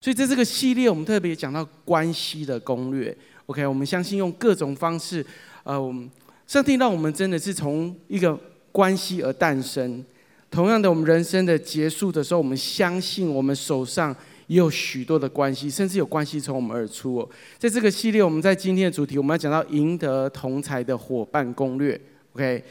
[0.00, 3.14] 所以在这个系列，我们特别讲到关系的攻略。
[3.46, 5.24] OK，我们相信用各种方式，
[5.62, 6.10] 呃，我们
[6.46, 8.38] 上帝让我们真的是从一个
[8.72, 10.02] 关系而诞生。
[10.50, 14.16] 同样的，我们人生的结束的时候，我们相信我们手上
[14.46, 17.28] 也有许多的关系，甚至有关系从我们而出哦。
[17.58, 22.00] 在这个系列，我们在今天的主题，我们要讲到赢得同侪的伙伴攻略。
[22.32, 22.64] OK，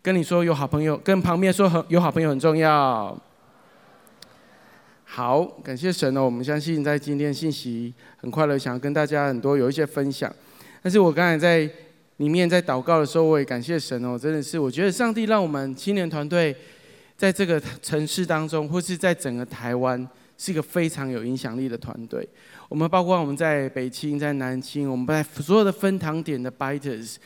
[0.00, 3.16] 跟你说有好朋友，跟旁边说很有好朋友很重要。
[5.12, 6.24] 好，感谢神哦！
[6.24, 10.32] 我们相信在今天信息很快乐，想要跟大家很多有一些分享。
[10.80, 11.68] 但是我刚才在
[12.18, 14.16] 里面在祷告的时候，我也感谢神哦！
[14.16, 16.54] 真的是，我觉得上帝让我们青年团队
[17.16, 20.08] 在这个城市当中，或是在整个台湾，
[20.38, 22.26] 是一个非常有影响力的团队。
[22.68, 27.16] 我们包括我们在北青、在南青，我们在所有的分堂点的 Biters，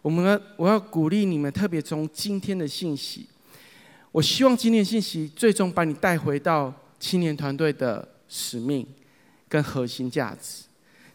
[0.00, 3.26] 我们我要鼓励你们，特别从今天的信息，
[4.12, 6.72] 我希望今天信息最终把你带回到。
[7.02, 8.86] 青年团队的使命
[9.48, 10.62] 跟核心价值，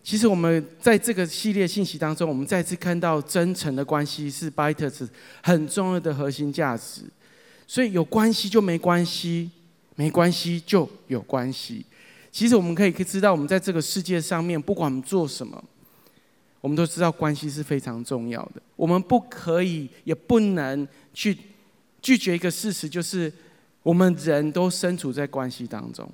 [0.04, 5.08] 其实我们在这个系列信息当中，我们再次看到真诚的关系是 Biters
[5.42, 7.04] 很重要的核心价值。
[7.66, 9.50] 所以有关系就没关系，
[9.96, 11.86] 没关系就有关系。
[12.34, 15.64] 其实我们可以知道，我们在这个世界上面，不管我们做什么，
[16.60, 18.62] 我们都知道关系是非常重要的。
[18.76, 21.38] 我们不可以，也不能去
[22.02, 23.32] 拒绝一个事实，就是。
[23.88, 26.06] 我们人都身处在关系当中，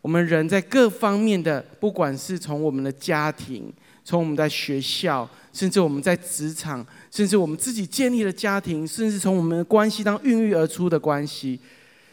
[0.00, 3.70] 我们人在各方面的，不管是从我们的家庭，
[4.02, 11.60] 从我们在学校，甚至我们在职场，甚至我们自己建立的家庭，甚至从我们的关系当孕育而出的关系，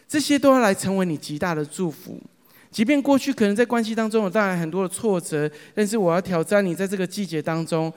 [0.09, 2.21] 这些都要来成为你极大的祝福。
[2.69, 7.93] 即便过去可能在关系当中有带来很多的挫折，但是我要挑战你，在这个季节当中，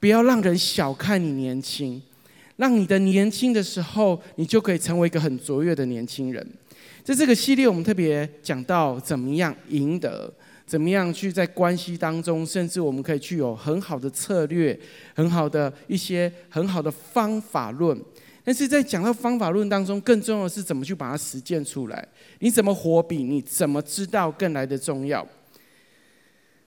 [0.00, 2.02] 不要让人小看你年轻。
[2.56, 6.46] 让你的年轻的时候，你就可以成为一个很卓越的年轻人。
[7.02, 10.32] 在这个系列，我们特别讲到怎么样赢得，
[10.64, 14.78] 怎么样去在关系当中，甚至我们可以去有很好的策略，
[15.14, 18.00] 很好的一些很好的方法论。
[18.44, 22.06] 但是在讲到方法论当中，更重要的是怎么去把它实践出来。
[22.40, 25.26] 你怎么活比你怎么知道更来的重要。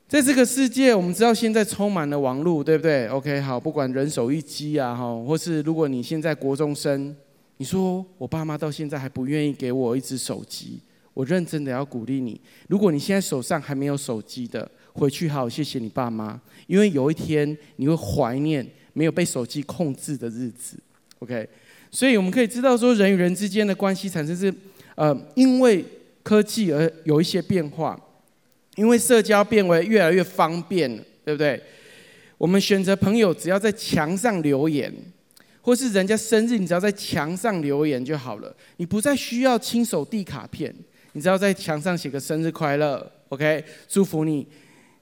[0.07, 7.15] 在这个世界，我们知道现在充满了网络，对不对？OK，好，不管人手一机啊，哈，或是如果你现在国中生，
[7.57, 10.79] 你说我爸妈到现在还不愿意给我一只手机，
[11.15, 12.39] 我认真的要鼓励你。
[12.67, 20.77] 如果你现在手上还没有手机的，回去好谢谢你爸妈，因为有一天你会怀念没有被手机控制的日子。
[21.17, 21.49] OK，
[21.89, 24.53] 所以我们可以知道说，人与人之间的关系产生是，
[24.93, 25.83] 呃，因为
[26.21, 27.99] 科技而有一些变化。
[28.75, 31.61] 因为社交变为越来越方便了，对不对？
[32.37, 34.93] 我们选择朋友，只要在墙上留言，
[35.61, 38.53] 或是人家生日，你只要在墙上留言就好了。
[38.77, 40.73] 你不再需要亲手递卡片，
[41.13, 44.45] 你只要在墙上写个生日快乐，OK，祝福你。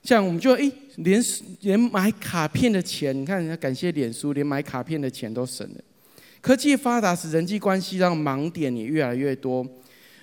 [0.03, 1.23] 这样我们就诶，连
[1.62, 5.81] 连买卡片的钱，你看人家感谢脸书，连买卡片的钱都省了。
[6.41, 9.66] 科技发达使人际关系让盲点也越来越多。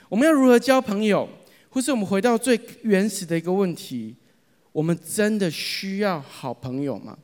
[0.09, 1.29] 我们要如何交朋友？
[1.71, 4.15] 或是我们回到最原始的一个问题：
[4.73, 7.17] 我们真的需要好朋友吗？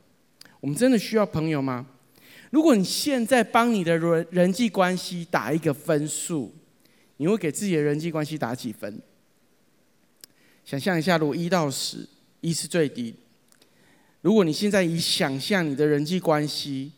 [0.59, 1.85] 我们真的需要朋友吗？
[2.49, 6.55] 如果你现在帮你的人人际关系打一个分数，
[7.17, 9.01] 你会给自己的人际关系打几分？
[10.63, 12.07] 想象一下，如果一到十，
[12.41, 13.13] 一是最低。
[14.21, 16.91] 如果你现在以想象你的人际关系，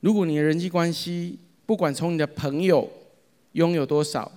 [0.00, 2.90] 如果你的人际关系不管从你的朋友
[3.52, 4.30] 拥有多少，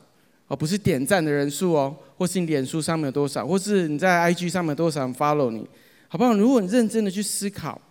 [0.49, 1.95] 而不是点赞的人数哦。
[2.17, 5.65] 或是你脸书上面有多少，或是你在 IG 上面有多少 follow 你，
[6.09, 6.33] 好不好？
[6.33, 7.81] 如果你认真的去思考，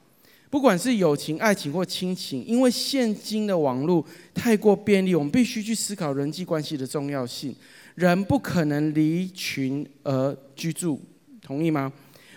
[0.51, 4.05] 不管是友情、爱情或亲情，因为现今的网络
[4.35, 7.57] 太过便利，我们必须去思考人际关系的重要性。
[7.95, 11.01] 人不可能离群而居住，
[11.41, 11.91] 同意吗？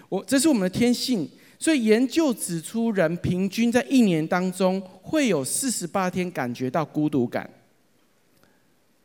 [0.07, 1.29] 我这是我们的天性，
[1.59, 7.49] 所以研究指出，人平均在一年当中会有四十八天感觉到孤独感。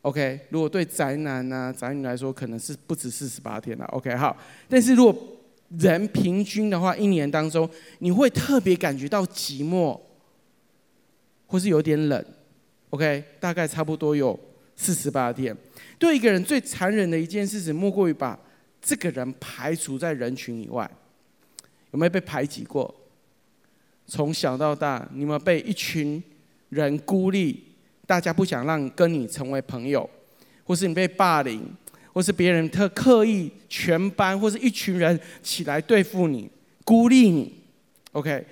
[0.01, 3.83] OK，如果对宅男啊、宅女来说，可能是不止四十八天了。
[3.87, 4.37] OK，好，
[4.69, 5.37] 但是如果
[5.77, 9.99] 人平均的话，一年当中你会特别感觉到寂寞，
[11.45, 12.25] 或是有点冷。
[12.91, 14.39] OK，大概差不多有
[14.77, 15.53] 四十八天。
[15.99, 18.39] 对一个人最残忍的一件事情，莫过于把
[18.81, 20.89] 这个人排除在人群以外。
[21.91, 22.93] 有没有被排挤过？
[24.05, 26.23] 从小到大，你们被一群
[26.69, 27.66] 人孤立？
[28.07, 30.09] 大家不想让跟你成为朋友，
[30.63, 31.61] 或是你被霸凌，
[32.13, 36.49] 或是别人特刻意全班或是一群人起来对付你、
[36.83, 37.53] 孤立你
[38.13, 38.43] ，OK？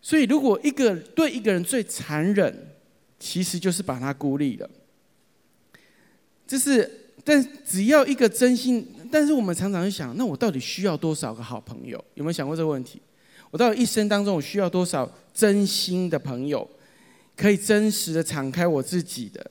[0.00, 2.68] 所以如果一个对一个人最残忍，
[3.18, 4.70] 其实就是把他孤立了。
[6.46, 6.90] 这是，
[7.22, 12.02] 但只要一个真心，但是我们常常会想，那我到底需要多少个好朋友？
[12.14, 13.02] 有没有想过这个问题？
[13.50, 16.68] 我到底一生当中我需要多少真心的朋友，
[17.40, 19.50] 可以真实的敞开我自己的？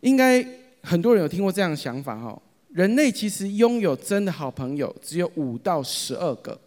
[0.00, 0.46] 应该
[0.82, 2.38] 很多人有听过这样的想法哈。
[2.68, 6.60] 人类其实拥有真的好朋友只有五到十二个。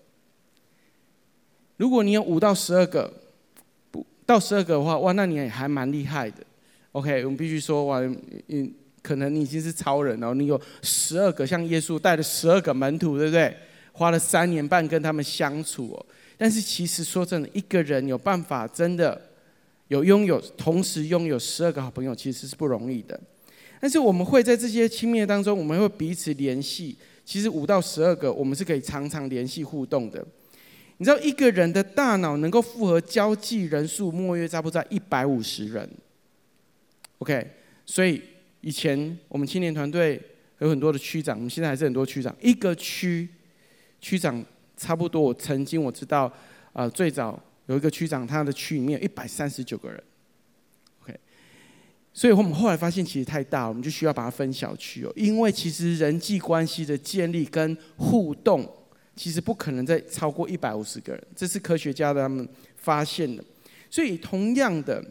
[1.77, 3.13] 如果你有五到十二个，
[3.91, 6.37] 不到十二个的话，哇，那你也还蛮厉害的。
[6.93, 7.99] OK，我们必须说，哇，
[8.47, 8.73] 嗯，
[9.03, 10.33] 可能你已经是超人了。
[10.33, 13.55] 你有十二个，像耶稣带了十二个门徒，对不对？
[13.91, 16.05] 花了三年半跟他们相处哦。
[16.35, 19.21] 但是其实说真的，一个人有办法真的
[19.89, 23.19] 有拥有，同时拥有十二个好朋友，其实是不容易的。
[23.79, 26.97] 但是我们会在这些亲密当中，我们会彼此联系。
[27.23, 30.25] 其实五到十二个，我们是可以常常联系互动的。
[30.97, 35.89] 你知道一个人的大脑能够负荷交际人数，莫约差不多在一百五十人。
[37.17, 37.47] OK，
[37.85, 38.21] 所以
[38.61, 40.21] 以前我们青年团队
[40.59, 42.35] 有很多的区长，我们现在还是很多区长。
[42.41, 43.27] 一个区
[43.99, 44.43] 区长
[44.77, 46.31] 差不多，我曾经我知道，
[46.73, 50.03] 呃，最早有一个区长，他的区里面有一百三十九个人。
[51.03, 51.19] OK，
[52.13, 58.67] 所以我们后来发现其实太大，我们就需要把它分小区哦，因为其实人际关系的建立跟互动，
[59.15, 63.43] 其实不可能再超过一百五十个人，这是科学家他们发现的。
[63.89, 65.03] 所以同样的。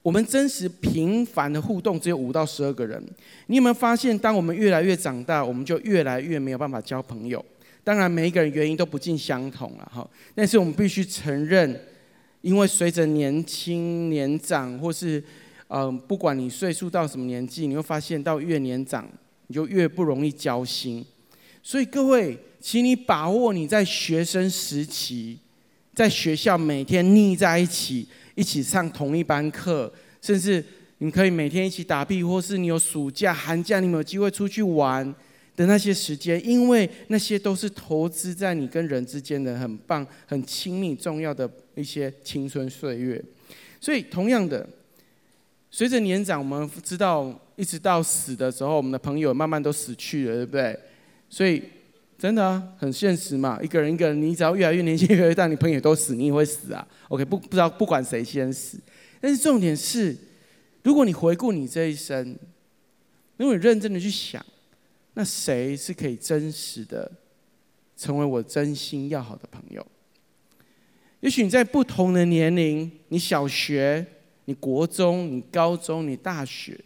[0.00, 3.02] 我们真实频繁的互动只有五到十二个人。
[3.48, 7.44] 你有没有发现，当我们越来越长大，我们就越来越没有办法交朋友？
[7.88, 10.06] 当然，每一个人原因都不尽相同了哈。
[10.34, 11.74] 但是我们必须承认，
[12.42, 15.24] 因为随着年轻、年长，或是
[15.68, 19.08] 嗯，不管你岁数到什么年纪，你会发现到越年长，
[19.46, 21.02] 你就越不容易交心。
[21.62, 25.38] 所以各位，请你把握你在学生时期，
[25.94, 28.06] 在学校每天腻在一起。
[28.34, 30.62] 一起上同一班课，甚至
[30.98, 35.14] 你可以每天一起打屁，或是你有暑假、寒假，你们有机会出去玩
[35.58, 43.20] 的那些时间，因为那些都是投资在你跟人之间的很棒、很亲密、重要的一些青春岁月。
[43.80, 44.64] 所以，同样的，
[45.70, 50.78] 随着年长，我们知道，一直到死的时候，我们的朋友慢慢都死去了，对不对？
[51.28, 51.62] 所以。
[52.18, 53.60] 真的，很现实嘛。
[53.62, 56.84] 一个人一个人，你只要越来越年轻，越来越大，你朋友都死，你也会死啊。
[57.10, 58.76] OK，不不知道不管谁先死，
[59.20, 60.16] 但是重点是，
[60.82, 62.36] 如果你回顾你这一生，
[63.36, 64.44] 如果你认真的去想，
[65.18, 67.10] 那谁是可以真实的
[67.96, 69.84] 成为我真心要好的朋友？
[71.18, 74.06] 也许你在不同的年龄，你小学、
[74.44, 76.78] 你国中、你高中、你大学，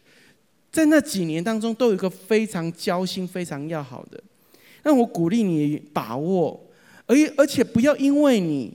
[0.70, 4.18] 在那几年当中，都有一个非常交心、非常要好的。
[4.82, 6.58] 那我鼓励你把握，
[7.04, 8.74] 而而且不要因为你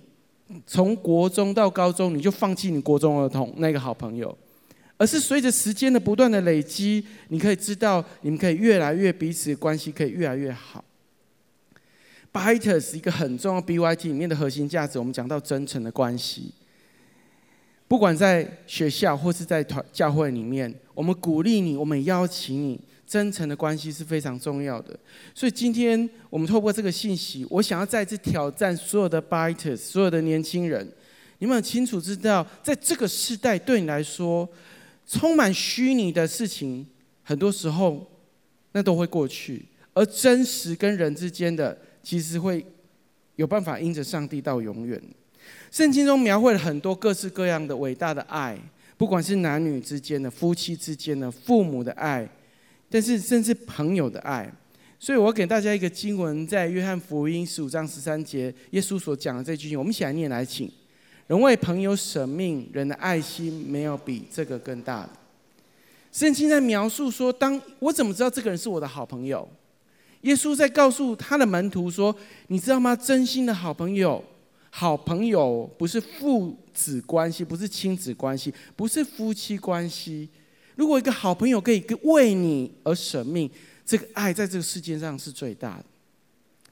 [0.67, 4.37] 从国中到高中，你就放弃你国中儿童那个好朋友，
[4.97, 10.83] 而是随着时间的不断的累积，你可以知道你们可以越来越彼此关系可以越来越好。
[12.33, 16.51] bytes 一个很重要 BYT 里面的核心价值，我们讲到真诚的关系，
[17.87, 22.79] 不管在学校或是在团教会里面，我们鼓励你，我们邀请你。
[23.07, 24.93] 真诚的关系是非常重要的，
[25.33, 30.85] 所以今天我们透过这个信息，我想要再次挑战所有的 bytes 所有的年轻人，
[31.39, 34.45] 你们很清楚知道，在这个时代对你来说，
[35.07, 36.85] 充满虚拟的事情，
[37.23, 38.05] 很多时候
[38.73, 42.65] 那都会过去，而真实跟人之间的，其实会
[43.37, 45.01] 有办法因着上帝到永远。
[45.71, 48.57] 圣经中描绘了很多各式各样的伟大的爱，
[48.97, 52.27] 不管是男女之间的、夫妻之间的、父母的爱。
[52.89, 54.49] 但是，甚至朋友的爱，
[54.97, 60.71] 所以我给大家一个经文，在约翰福音十五章十三节，耶稣所讲的这句，我们一起来念来，请。
[61.27, 65.09] 人为朋友舍命，人的爱心没有比这个更大的。
[66.11, 69.47] 圣经在描述说，当我怎么知道这个人是我的好朋友？
[70.21, 72.15] 耶稣在告诉他的门徒说
[72.47, 72.95] ：“你知道吗？
[72.95, 74.23] 真心的好朋友，
[74.69, 80.27] 好朋友不是父子关系，不是亲子关系，不是夫妻关系。”
[80.75, 83.49] 如果一个好朋友可以为你而舍命，
[83.85, 85.85] 这个爱在这个世界上是最大的。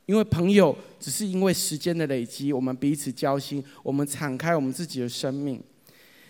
[0.06, 5.62] 因为朋友只是因为时间的累积，我们彼此交心，我们敞开我们自己的生命。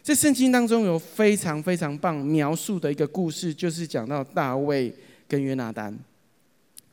[0.01, 4.93] 在圣经当中有非常非常棒描述的一个故事，就是讲到大卫
[5.27, 5.97] 跟约拿单。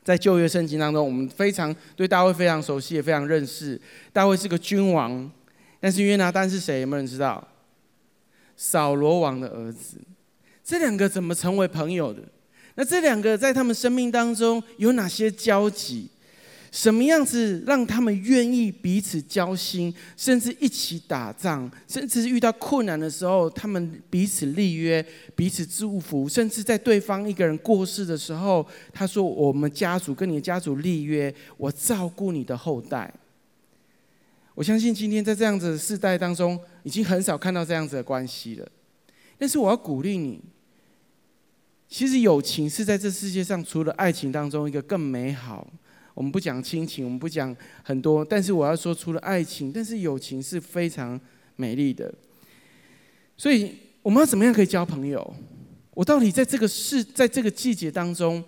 [0.03, 3.81] 在旧约圣经当中，我们非常对大卫非常熟悉，也非常认识。
[4.12, 5.31] 大卫是个君王，
[5.79, 6.81] 但是约拿单是谁？
[6.81, 7.47] 有没有人知道？
[8.57, 9.99] 扫罗王的儿子。
[10.65, 12.23] 这两个怎么成为朋友的？
[12.75, 16.09] 那这两个在他们生命当中有哪些交集？
[16.73, 25.05] 什么样子让他们愿意彼此交心，甚至一起打仗，甚至是遇到困难的时候，他们彼此立约、
[25.37, 33.12] 彼此祝福，甚至在对方一个人过世的时候，他说：“我们家族跟你的家族立约，我照顾你的后代。”
[34.57, 38.67] 我相信今天在这样子的世代当中，已经很少看到这样子的关系了。
[39.37, 40.41] 但是我要鼓励你，
[41.87, 45.71] 其实友情是在这世界上除了爱情当中一个更美好。
[46.14, 51.21] 我们不讲亲情，我们不讲很多，但是我要说，除了爱情，但是友情是非常
[51.57, 52.12] 美丽的。
[53.37, 55.35] 所以，我们要怎么样可以交朋友？
[55.95, 58.42] 我到底在这个世，在这个季节当中，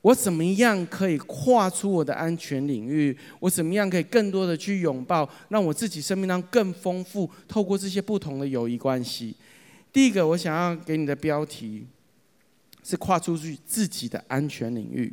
[0.00, 3.16] 我怎么样可以跨出我的安全领域？
[3.40, 7.30] 我怎么样可以更多的去拥抱，让我自己生命当中更丰富？
[7.46, 9.36] 透过这些不同的友谊关系，
[9.92, 11.86] 第一个，我想要给你的标题
[12.82, 15.12] 是跨出去自己的安全领域。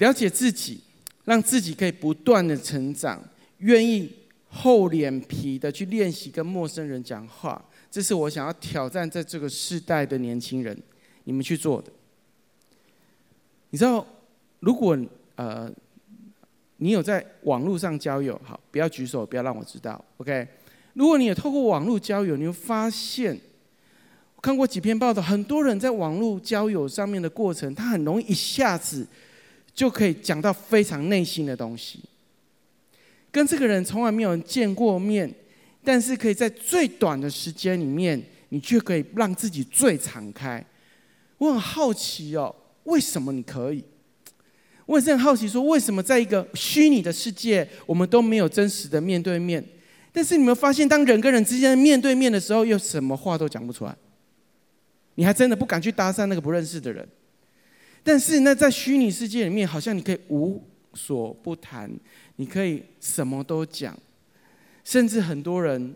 [0.00, 0.80] 了解自己，
[1.24, 3.22] 让自己可以不断的成长，
[3.58, 4.10] 愿意
[4.48, 10.76] 厚脸皮的去练习跟陌生人讲话，这是我想要挑战在这个世代的年轻人，
[11.24, 11.92] 你们去做的。
[13.68, 14.04] 你知道，
[14.60, 14.98] 如果
[15.36, 15.70] 呃，
[16.78, 20.48] 你有在网络上交友，好，不要举手，不要让我知道，OK？
[20.94, 23.38] 如果你有透过网络交友，你会发现，
[24.40, 29.06] 看过几篇报道，很多人在网络交友上面的过程，他很容易一下子。
[29.74, 32.00] 就可以讲到非常内心的东西，
[33.30, 35.32] 跟这个人从来没有见过面，
[35.82, 40.64] 但是可以在最短的时间里面，你却可以让自己最敞开。
[41.38, 43.82] 我很好奇哦，为什么你可以？
[44.84, 49.64] 我也是很好奇，说为什么在一个虚拟的世界，我们都没有真实的面对面，
[50.12, 53.96] 但是你们发现，当人跟人之间面对面的时候，又什么话都讲不出来，
[55.14, 57.08] 你还真的不敢去搭讪那个不认识的人。
[58.02, 60.62] 但是呢，在虚拟世界里面，好像你可以无
[60.94, 61.90] 所不谈，
[62.36, 63.96] 你可以什么都讲，
[64.84, 65.94] 甚至很多人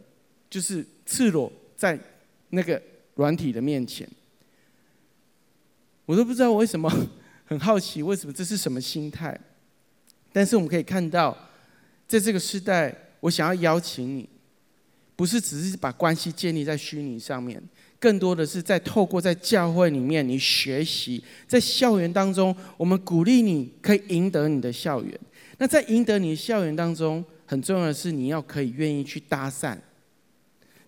[0.51, 1.99] 就是赤裸在
[2.51, 2.81] 那个
[3.15, 4.09] 软体的面前，
[6.05, 6.91] 我都不知道我为什么
[7.47, 9.39] 很好奇，为什么这是什么心态？
[10.33, 11.37] 但是我们可以看到，
[12.07, 14.29] 在这个时代，我想要邀请你，
[15.17, 17.63] 不是只是把关系建立在虚拟上面。
[18.05, 25.19] 更多的是在透过在教会里面你学习，在校园当中，我们鼓励你可以赢得你的校园。
[25.57, 29.75] 那在赢得你的校园当中，很重要的是你要可以愿意去搭讪，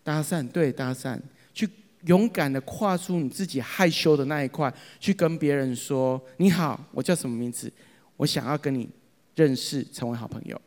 [0.04, 1.18] 搭讪对搭讪，
[1.54, 1.66] 去
[2.04, 4.70] 勇敢的跨出你自己害羞的那一块，
[5.00, 7.72] 去跟别人说：“你好，我叫什么名字？
[8.18, 8.86] 我想要跟你
[9.36, 10.60] 认识，成为好朋友。”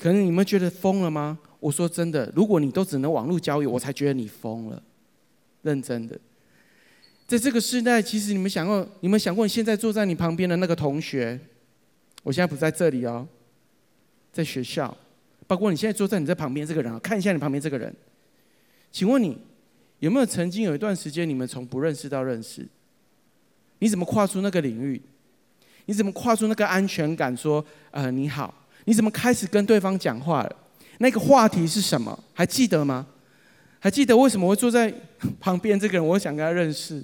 [0.00, 1.40] 可能你们觉得疯了吗？
[1.60, 4.82] 我说真的，如果你都只能网络交友，我才觉得你疯了。
[5.62, 6.18] 认真的，
[7.26, 11.38] 在这个时代，其实你们想过，你们想过，你现在坐在你旁边的那个同学，
[12.22, 13.28] 我现在不在这里哦，
[14.32, 14.96] 在学校。
[15.46, 17.94] 包括你现在坐在你这旁边这个人啊，看一下你旁边这个人，
[18.90, 19.36] 请问你
[19.98, 22.66] 有没有曾经有一段时间，你们从不认识到认识？
[23.80, 25.02] 你怎么跨出那个领域？
[25.86, 27.36] 你怎么跨出那个安全感？
[27.36, 30.56] 说，呃，你好，你怎么开始跟对方讲话了？
[31.02, 32.18] 那个话题是什么？
[32.34, 33.06] 还记得吗？
[33.78, 34.92] 还记得为什么会坐在
[35.40, 36.06] 旁边这个人？
[36.06, 37.02] 我想跟他认识。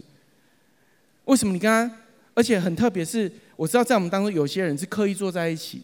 [1.25, 1.91] 为什么你跟他？
[2.35, 5.81] 而且很特别，是我知道在我们当中有些人是刻意坐在一起。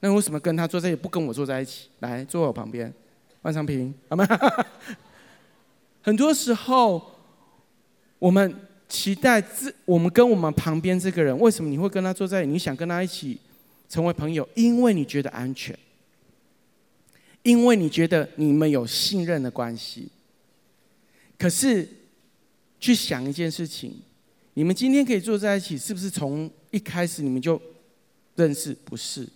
[0.00, 1.88] 那为什么跟他坐在一起，不跟我坐在一起？
[1.98, 2.90] 来，坐我旁边，
[3.42, 4.26] 万昌平，好吗？
[6.00, 7.14] 很多时候，
[8.18, 8.56] 我们
[8.88, 12.46] 期待自我们跟我们旁边这个人，为什么你会跟他坐在？
[12.46, 13.38] 你想跟他一起
[13.86, 15.78] 成为朋友，因为你觉得安全。
[17.48, 20.06] 因为你觉得你们有信任的关系，
[21.38, 21.88] 可是
[22.78, 24.02] 去想一件事情，
[24.52, 27.58] 你们今天可以坐在一起，是不是从一开始你们就
[28.34, 28.74] 认识？
[28.84, 29.26] 不是，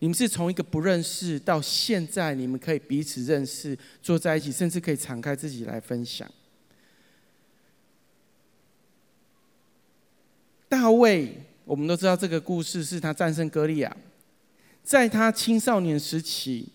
[0.00, 6.28] 你们是从一个不认识到现在，你们可以彼此认识，坐在一起，甚至可以敞开自己来分享。
[10.68, 11.32] 大卫，
[11.64, 13.96] 我们都知道这个故事是他战胜歌利亚，
[14.82, 16.72] 在他青少年时期。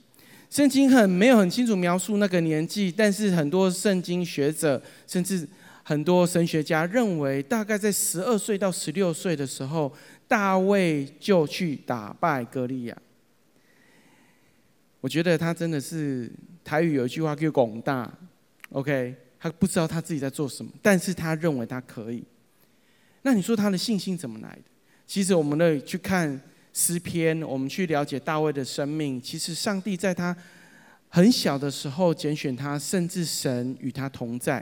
[0.55, 5.45] 圣经很没有很清楚描述那个年纪，但是很多圣经学者甚至
[5.83, 9.93] 很多神学家认为，大概在十二岁到十六岁的时候，
[10.29, 12.97] 大卫就去打败歌利亚。
[15.01, 16.31] 我觉得他真的是
[16.63, 18.09] 台语有一句话叫“广大
[18.71, 22.23] ”，OK，他不知道他自己在做什么，但是他认为他可以。
[23.23, 24.61] 那你说他的信心怎么来的？
[25.05, 26.41] 其实我们得去看。
[26.77, 29.19] 诗篇，我们去了解大卫的生命。
[29.21, 30.35] 其实上帝在他
[31.07, 34.61] 很小的时候拣选他，甚至神与他同在。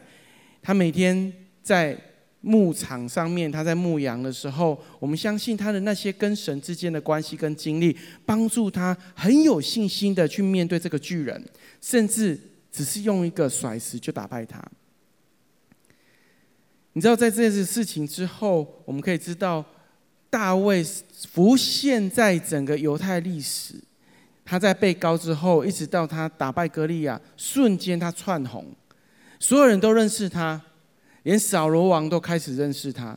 [0.61, 1.99] 他每天在
[2.41, 11.43] 牧场上面，他在牧羊的时候，我们相信他的那些跟神之间的关系跟经历，帮助他很有信心的去面对这个巨人，
[11.81, 12.39] 甚至
[12.71, 14.63] 只是用一个甩石就打败他。
[16.91, 19.65] 你知道，在这件事情之后，我们可以知道，
[20.33, 20.83] 大卫
[21.29, 23.75] 浮现在整个犹太历史。
[24.43, 28.65] 他在被膏之后，一直到他打败歌利亚，瞬间他窜红，
[29.39, 30.59] 所有人都认识他。
[31.21, 33.15] 连扫罗王都开始认识他，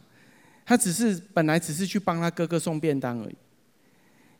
[0.66, 3.34] 他只是本来只是去帮他哥哥送便当而已。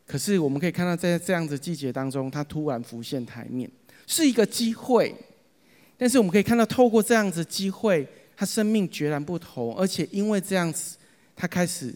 [0.05, 3.67] 可是我们可以看到，在这样子季节当中，他突然浮现台面，
[4.05, 5.15] 是一个机会。
[5.97, 10.95] 但是我们可以看到，透过这样子机会，他生命决然不同，而且因为这样子，
[11.35, 11.91] 他开始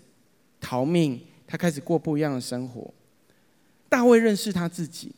[0.62, 2.94] 逃命，他开始过不一样的生活。
[3.90, 5.14] 大卫认识他自己。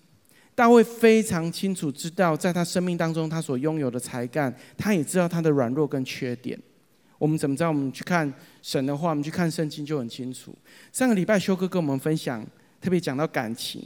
[0.55, 6.59] 大卫非常清楚知道，在他生命当中，他所拥有的才干，他也知道他的软弱跟缺点。
[7.17, 7.69] 我们怎么知道？
[7.69, 8.31] 我们去看
[8.61, 10.55] 神的话，我们去看圣经就很清楚。
[10.91, 12.45] 上个礼拜修哥跟我们分享，
[12.79, 13.81] 特别讲到感情，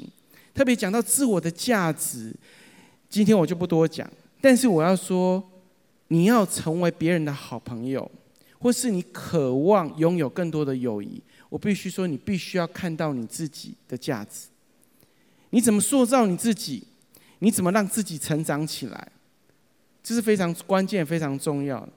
[0.53, 2.33] 特别讲到自我的价值。
[3.09, 4.09] 今天我就不多讲，
[4.41, 5.41] 但是我要说，
[6.09, 8.09] 你要成为别人的好朋友，
[8.59, 14.47] 或是你渴望拥有更多的友谊，我必须说，你必须要看到你自己的价值。
[15.51, 16.83] 你怎么塑造你自己？
[17.39, 19.11] 你怎么让自己成长起来？
[20.03, 21.87] 这是非常关键、非常重要。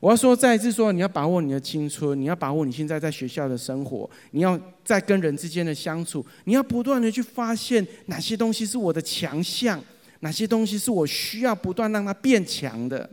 [0.00, 9.82] 我要说，再一次说，你要把握你的青春，你要把握你现在在学校的生活，你要在跟人之间的相处，你要不断的去发现哪些东西是我的强项，
[10.20, 13.08] 哪些东西是我需要不断让它变强的。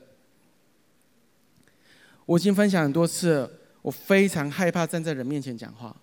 [2.25, 3.52] 我已经分享很多次了，
[3.86, 5.96] 我非常害怕站在人面前讲话，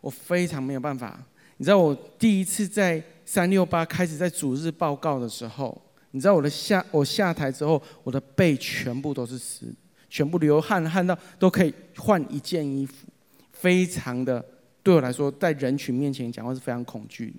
[0.00, 1.22] 我非常没有办法。
[1.58, 5.78] 你知道我第一次在三六八开始在主日报告的时候，
[6.12, 9.66] 你知道我的下我下台之后，我的背全部都是湿，
[10.08, 13.06] 全部流汗，汗到都可以换一件衣服，
[13.52, 14.42] 非常的
[14.82, 17.34] 对我来说，在人群面前讲话是非常恐惧。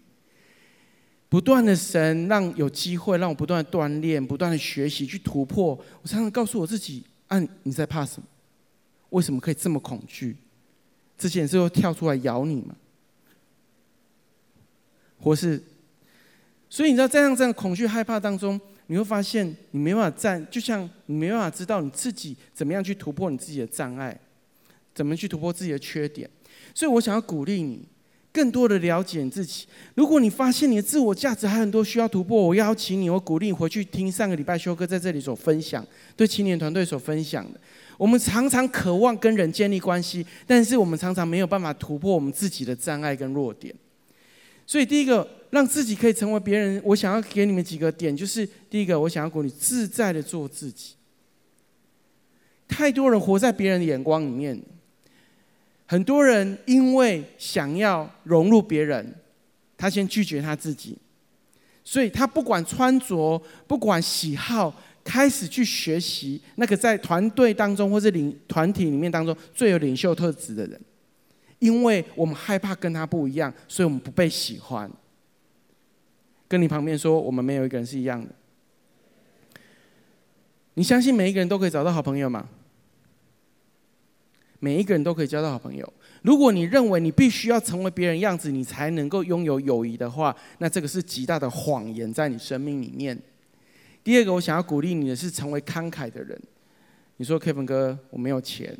[1.30, 5.70] 不断的神让有机会让我不断的锻炼，不断的学习去突破。
[6.04, 8.28] 我常常告诉我自己：啊，你在怕什么？
[9.10, 10.36] 为什么可以这么恐惧？
[11.18, 12.76] 之前是会跳出来咬你吗？
[15.20, 15.62] 或是，
[16.70, 24.16] 所以你知道，在这样这样恐惧、害怕当中，你会发现你没办法站，就像你没办法知道你自己怎么样去突破你自己的障碍，
[24.94, 26.30] 怎么去突破自己的缺点。
[26.76, 27.84] 所以我想要鼓励你，
[28.32, 29.66] 更多的了解你自己。
[29.96, 35.84] 如果你发现你的自我价值还很多需要突破，我邀请你，我鼓励你回去听上个礼拜修哥在这里所分享，
[36.16, 37.60] 对青年团队所分享的。
[37.98, 43.74] 我们常常渴望跟人建立关系，但是我们常常没有办法突破我们自己的障碍跟弱点。
[44.66, 50.94] 所以，第一个让自己可以成为别人，我想要给你们几个点，就是第一个，我想要鼓励自在的做自己。
[52.68, 54.62] 太多人活在别人的眼光里面，
[55.86, 59.16] 很多人因为想要融入别人，
[59.78, 60.98] 他先拒绝他自己，
[61.86, 64.76] 所以他不管穿着，不管喜好，
[65.08, 70.80] 开始去学习那个在团队当中或者领团体里面当中最有领袖特质的人。
[71.60, 74.92] 因为我们害怕跟他不一样，所以我们不被喜欢。
[76.48, 78.30] 跟你旁边说，我们没有一个人是一样的。
[80.76, 82.48] 你相信每一个人都可以找到好朋友吗？
[84.60, 85.92] 每一个人都可以交到好朋友。
[86.22, 93.18] 如果你认为你必须要成为别人样子，你才能够拥有友谊的话，那这个是极大的谎言，在你生命里面。
[94.08, 96.42] 第二个，我想要鼓励你的是成为慷慨的人。
[97.18, 98.74] 你说，Kevin 哥，我没有钱。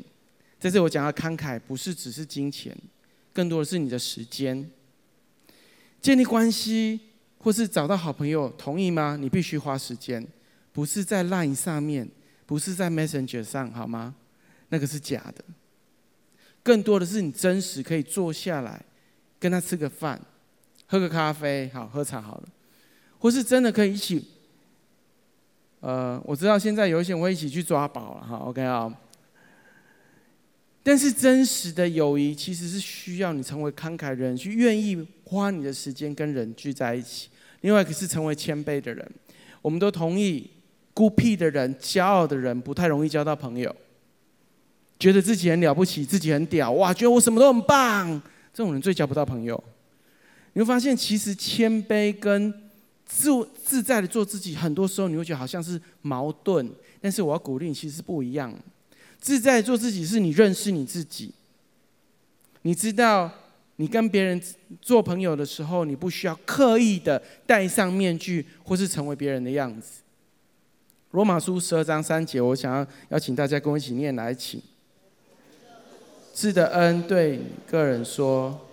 [0.58, 2.74] 在这我讲到慷慨，不是只是金钱，
[3.34, 4.70] 更多的是你的时间。
[6.00, 6.98] 建立关系
[7.36, 9.18] 或是找到好朋友，同意吗？
[9.20, 10.26] 你必须花时间，
[10.72, 12.08] 不是在 Line 上面，
[12.46, 14.14] 不是在 Messenger 上，好吗？
[14.70, 15.44] 那个是假的。
[16.62, 18.82] 更多的是你真实可以坐下来
[19.38, 20.18] 跟他吃个饭，
[20.86, 22.48] 喝个咖啡，好，喝茶好了，
[23.18, 24.26] 或是真的可以一起。
[25.80, 28.92] 呃，我知道现在有一些人会一起去抓宝了，哈，OK 啊。
[30.82, 37.28] 但是真实的友谊其实是需要你成为慷慨的人，去愿意花你的时间跟人聚在一起。
[37.60, 39.06] 另外，可是成为谦卑的人。
[39.60, 40.48] 我们都同意，
[40.94, 43.74] 孤僻的人、骄傲的人不太容易交到朋友。
[44.98, 48.20] 觉得自己很了不起，自己很屌，哇，觉得我什么都很棒，
[48.52, 49.62] 这种人最交不到朋友。
[50.54, 52.52] 你会发现，其实谦卑跟
[53.08, 53.30] 自
[53.64, 56.70] 自在的做自己，很多时候你会觉得好像是矛盾。
[57.00, 58.54] 但是我要鼓励你，其实是不一样。
[59.18, 61.32] 自在做自己，是你认识你自己。
[62.62, 63.30] 你知道，
[63.76, 64.40] 你跟别人
[64.82, 70.02] 做朋友的时候，你不需要刻意的戴上面具，或是成为别人的样子。
[71.12, 74.60] 罗马书十二章三节，我想要邀请大家跟我一起念来，请。
[76.34, 78.67] 赐的恩对个人说。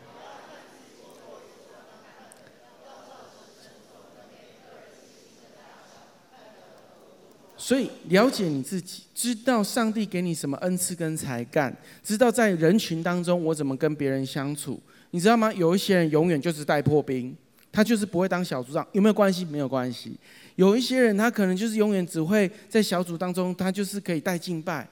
[7.65, 15.51] 所以了解你自己，知道上帝给你什么恩赐跟才干，知道在人群当中我怎么跟别人相处，你知道吗？
[15.51, 17.36] 有一些人永远就是带破兵，
[17.71, 19.43] 他就是不会当小组长，有没有关系？
[19.45, 20.15] 没有关系。
[20.58, 24.88] 有一些人他可能就是永远只会在小组当中，他就是可以带敬拜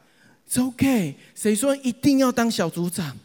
[0.49, 1.13] ，It's OK。
[1.35, 3.15] 谁说一定要当小组长？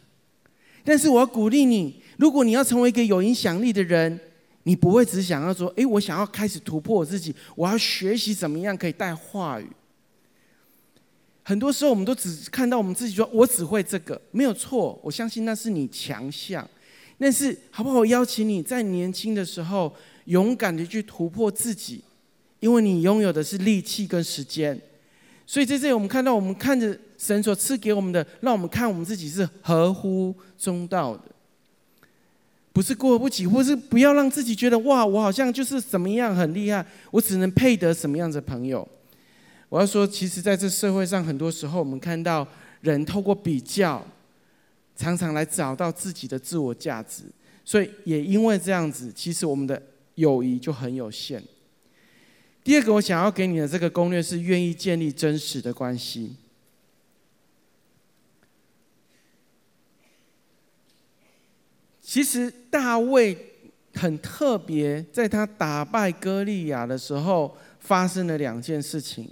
[0.84, 4.20] 但是我要鼓励你，如果你要成为一个有影响力的人。
[4.64, 9.66] 你不会只想要说，诶，我想要开始突破我自己，我要学习怎么样可以带话语。
[11.42, 16.68] 很多时候，我们都只看到我们自己说，我只会这个，没有错，我相信那是你强项。
[17.18, 18.00] 但是，好不好？
[18.00, 19.92] 我邀请你在年轻的时候，
[20.26, 22.04] 勇敢的去突破自己，
[22.60, 24.78] 因为你拥有的是力气跟时间。
[25.46, 31.22] 所以在这里，我们看到，我们看着神所赐给我们的，让我们看我们自己是合乎中道的。
[32.78, 38.86] 不是过不起，或是不要让自己觉得哇，我好像就是怎么样很厉害，我只能配得什么样的朋友。
[39.68, 42.46] 我要说，其实在这社会上，很多时候我们看到
[42.82, 44.06] 人透过比较，
[44.94, 47.24] 常常来找到自己的自我价值。
[47.64, 49.82] 所以也因为这样子，其实我们的
[50.14, 51.42] 友谊就很有限。
[52.62, 56.36] 第二个，我想要给你的这个攻略是愿意建立真实的关系。
[62.08, 63.36] 其实大卫
[63.92, 69.28] 很特别，在他打败歌利亚的时候，发生了两件事情。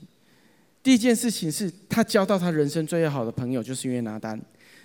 [0.83, 4.39] 第一件事情是他交到他人生最要好的朋友，就是约拿单。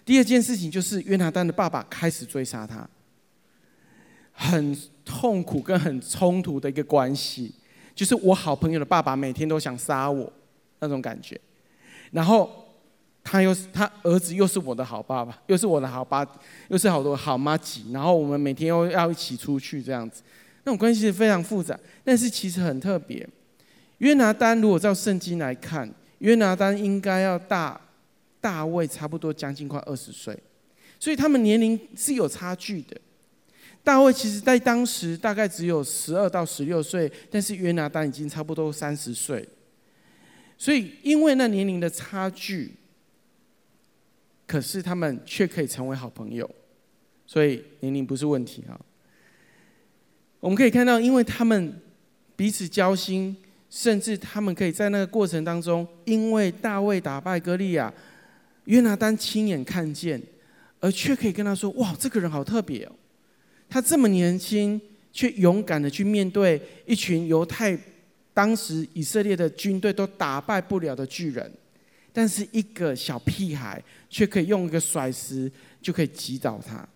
[0.06, 2.90] 第二件事情就是约拿单的爸爸开始追杀他，
[4.32, 4.74] 很
[5.04, 7.54] 痛苦跟很冲突的一个关系，
[7.94, 10.32] 就是我好朋友的爸爸每天都想杀我
[10.80, 11.38] 那种感觉，
[12.12, 12.61] 然后。
[13.24, 16.28] 他又是他儿子，又是我的好爸爸，又是我的好爸，
[16.70, 20.24] 又是好多好妈吉，然后我们每天又要一起出去这样子，
[20.64, 23.28] 那种关系非常复杂，但是其实很特别。
[24.00, 27.80] 约拿单如果照圣经来看，约拿单应该要大
[28.42, 30.36] 大卫差不多将近快二十岁，
[31.00, 33.00] 所以他们年龄是有差距的。
[33.84, 39.48] 大卫其实在当时大概只有十二到十六岁，但是约拿单已经差不多三十岁，
[40.58, 42.72] 所以因为那年龄的差距。
[44.52, 46.50] 可是他们却可以成为好朋友，
[47.26, 48.78] 所以年龄不是问题啊。
[50.42, 51.74] 我们可以看到，因为他们
[52.36, 53.34] 彼此交心，
[53.70, 57.94] 甚至他们可以在那个过程当中，因为大卫打败歌利亚，
[58.66, 60.22] 约拿单亲眼看见，
[60.82, 62.92] 而却可以跟他说：“哇，这个人好特别哦，
[63.70, 64.82] 他这么年轻，
[65.14, 67.80] 却勇敢的去面对一群犹太
[68.34, 71.50] 当时以色列的军队都打败不了的巨人。”
[72.14, 75.50] 但是一个小屁孩却可以用一个甩石
[75.82, 76.88] 就可以击倒他，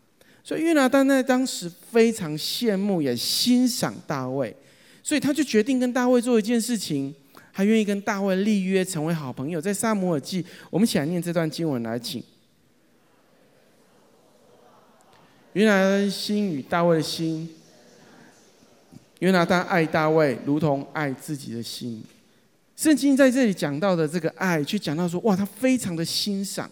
[0.43, 4.55] 所以约拿单在当时非常羡慕也欣赏大卫，
[5.01, 7.15] 所以他就决定跟大卫做一件事情，
[7.51, 9.61] 还愿意跟大卫立约成为好朋友。
[9.61, 12.21] 在撒母耳记，我们一起来念这段经文来，请。
[15.53, 17.49] 约拿单心与大卫的心，
[19.19, 22.03] 约拿单爱大卫如同爱自己的心。
[22.75, 26.69] 圣经在这里讲到的这个爱，却讲到说，哇，他非常的欣赏，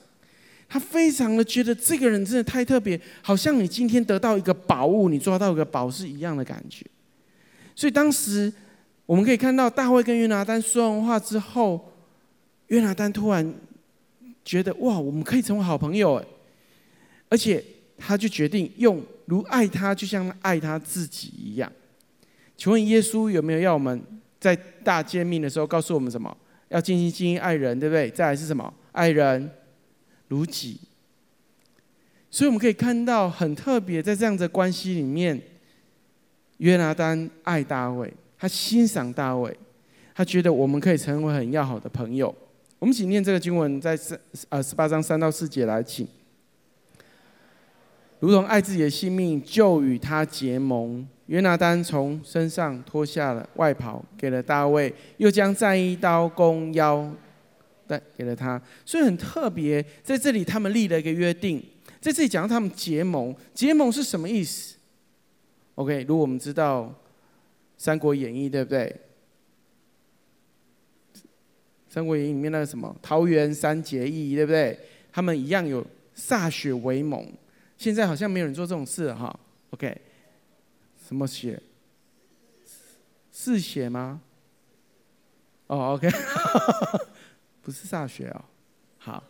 [0.68, 6.86] 他非常的觉得这个人真的太特别，好像你今天得到一个宝物，你抓到一个宝是一样的感觉。
[7.74, 8.52] 所以当时
[9.06, 11.94] 我们可以看到，大卫跟约拿单说完话之后，
[12.68, 13.54] 约拿单突然
[14.44, 16.26] 觉得，哇，我们可以成为好朋友哎，
[17.30, 17.64] 而且
[17.98, 21.72] 他就决定用如爱他，就像爱他自己一样。
[22.58, 24.04] 请问耶稣有没有要我们？
[24.44, 24.54] 在
[24.84, 26.36] 大诫命的时候，告诉我们什么？
[26.68, 28.10] 要尽心尽意爱人，对不对？
[28.10, 28.74] 再来是什么？
[28.92, 29.50] 爱人
[30.28, 30.78] 如己。
[32.30, 35.42] 所以我们可以看到很特别，在这样的关系里面，
[36.58, 39.58] 约拿单爱大卫，他欣赏大卫，
[40.14, 42.36] 他觉得我们可以成为很要好的朋友。
[42.80, 46.06] 我们请念这个经文，在三呃十八章三到四节来，请。
[48.24, 51.06] 如同爱自己的性命，就与他结盟。
[51.26, 57.14] 约拿单从身上脱下了外袍，给了大卫，又将战衣刀弓腰
[57.86, 58.62] 带给了他。
[58.86, 61.62] 所以很特别，在这里他们立了一个约定，
[62.00, 63.36] 在这里讲到他们结盟。
[63.54, 64.78] 结盟是什么意思
[65.76, 66.84] ？OK，如果我们知道
[67.78, 68.96] 《三国演义》，对不对？
[71.90, 74.80] 《三国演义》里面那个什么桃园三结义，对不对？
[75.12, 77.30] 他们一样有歃血为盟。
[77.84, 79.40] 现在好像没有人做这种事了哈。
[79.72, 80.02] OK。
[81.06, 81.62] 什么血？
[83.30, 84.22] 是血吗？
[85.68, 86.08] 哦，OK，
[87.62, 88.46] 不是歃血哦。
[88.98, 89.22] 好，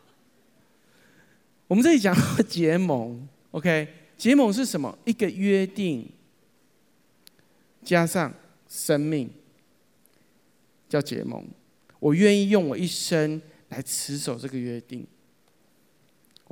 [1.68, 2.16] 我们这里讲
[2.48, 3.88] 结盟，OK？
[4.18, 4.96] 结盟是什么？
[5.04, 6.08] 一个约定
[7.84, 8.32] 加上
[8.68, 9.32] 生命，
[10.88, 11.44] 叫结盟。
[12.00, 15.08] 我愿意用我一生来持守这个约定。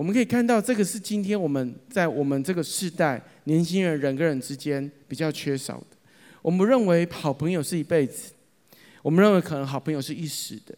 [0.01, 5.85] 我们可以看到，这个是今天我们在我们这个世代年轻人人跟人之间比较缺少的。
[6.41, 8.33] 我们认为好朋友是一辈子，
[9.03, 10.75] 我们认为可能好朋友是一时的。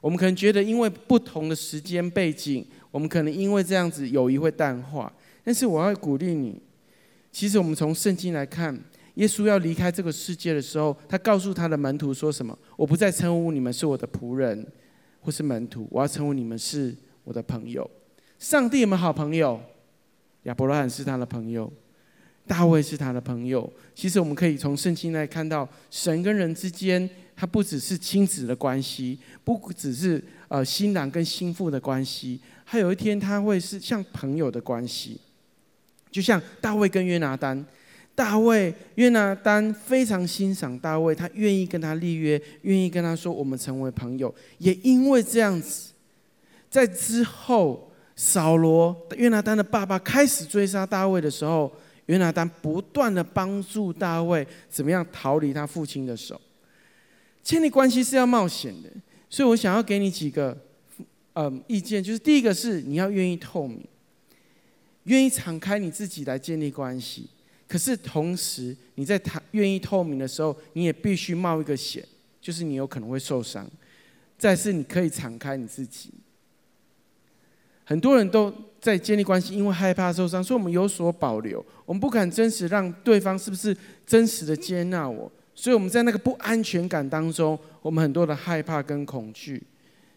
[0.00, 5.12] 我们可能觉得，因为不同的时间背景，我们可能因为这样子友谊会淡化。
[5.44, 6.60] 但是我要鼓励你，
[7.30, 8.76] 其实我们从圣经来看，
[9.14, 12.58] 耶稣要离开这个世界的时候，他告诉他的门徒说什么？
[12.76, 14.66] 我不再称呼你们是我的仆人
[15.20, 17.88] 或是门徒，我要称呼你们是我的朋友。
[18.40, 19.60] 上帝有没有好朋友？
[20.44, 21.70] 亚伯拉罕是他的朋友，
[22.46, 23.70] 大卫是他的朋友。
[23.94, 35.20] 其实我们可以从圣经来看到，神跟人之间，他不只是亲子的关系，不只是呃新郎跟新妇的关系，还有一天他会是像朋友的关系。
[36.10, 37.62] 就像大卫跟约拿单，
[38.14, 44.34] 大卫约拿单非常欣赏大卫，他愿意跟他立约，愿意跟他说我们成为朋友。
[44.56, 45.90] 也因为这样子，
[46.70, 47.86] 在之后。
[48.22, 51.72] 扫罗约拿单的爸爸开始追杀大卫的时候，
[52.04, 56.38] 约拿单不断的帮助大卫怎么样逃离他父亲的手。
[57.42, 58.90] 建立关系是要冒险的，
[59.30, 60.54] 所以我想要给你几个
[61.32, 63.82] 嗯意见，就是第一个是你要愿意透明，
[65.04, 67.26] 愿意敞开你自己来建立关系。
[67.66, 72.06] 可是同时你在谈愿意透明的时候，你也必须冒一个险，
[72.38, 73.66] 就是你有可能会受伤。
[74.36, 76.10] 再是你可以敞开你自己。
[77.90, 83.76] 很多人都在建立关系，因为害怕受伤，所以我们有所保留，我们不敢真实让对方是不是
[84.06, 89.60] 真实的接纳我，所以我们在那个不安全感当中，我们很多的害怕跟恐惧。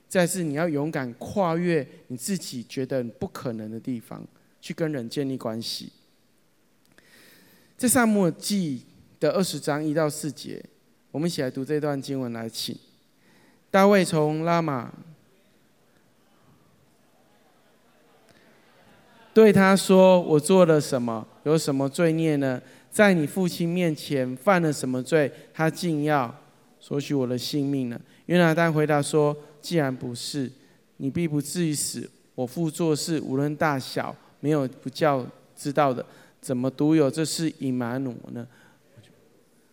[0.08, 4.24] 再是你要勇敢跨越你自己觉得不可能的地方，
[4.62, 5.92] 去跟人建立关系。
[7.76, 8.84] 在撒母耳记
[9.20, 10.64] 的二十章一到四节，
[11.10, 12.78] 我们一起来读这段经文来，请
[13.72, 14.94] 大卫从拉玛。
[19.34, 21.26] 对他说：“我做了什么？
[21.44, 22.62] 有什么罪孽呢？
[22.92, 25.32] 在你父亲面前犯了什么罪？
[25.52, 26.34] 他竟要
[26.80, 30.52] 索取我的性命呢？”约拿单回答说：“既然不是，
[30.98, 32.08] 你必不至于死。
[32.36, 36.06] 我父做事无论大小，没有不叫知道的。
[36.40, 38.48] 怎么独有这事隐瞒我呢？”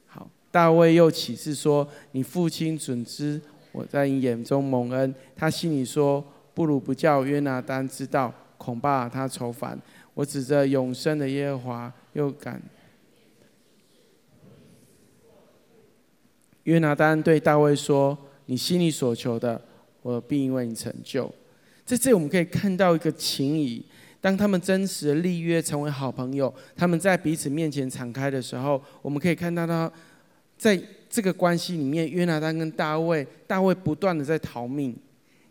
[0.08, 3.38] 好，大卫又起誓说：“你父亲准知
[3.72, 9.80] 我在你眼中蒙恩。”他心里说：“不如不叫约拿单知道。”恐怕他愁烦，
[10.12, 12.60] 我指着永生的耶和华，又敢。
[16.64, 19.58] 约拿单对大卫说：“你心里所求的，
[20.02, 21.32] 我必为你成就。”
[21.86, 23.82] 在这，我们可以看到一个情谊。
[24.20, 29.90] 当他们真实的立约，成为好朋友，他们在彼此面前敞开的时候，我们可以看到他，
[30.58, 34.94] 在这个关系里面，约拿单跟大卫，大卫不断的在逃命。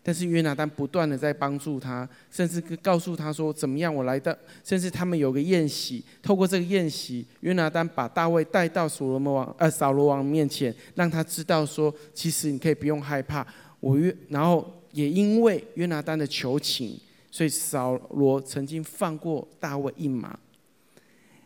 [0.01, 13.45] 但是约拿单不断的在帮助他，甚至告诉他说怎么样我来的，甚至他们有个宴席，透过这个宴席，约拿单把大卫带到所罗门王呃扫罗王面前，让他知道说，其实你可以不用害怕，
[13.79, 16.97] 我约，然后也因为约拿单的求情，
[17.29, 20.39] 所以扫罗曾经放过大卫一马，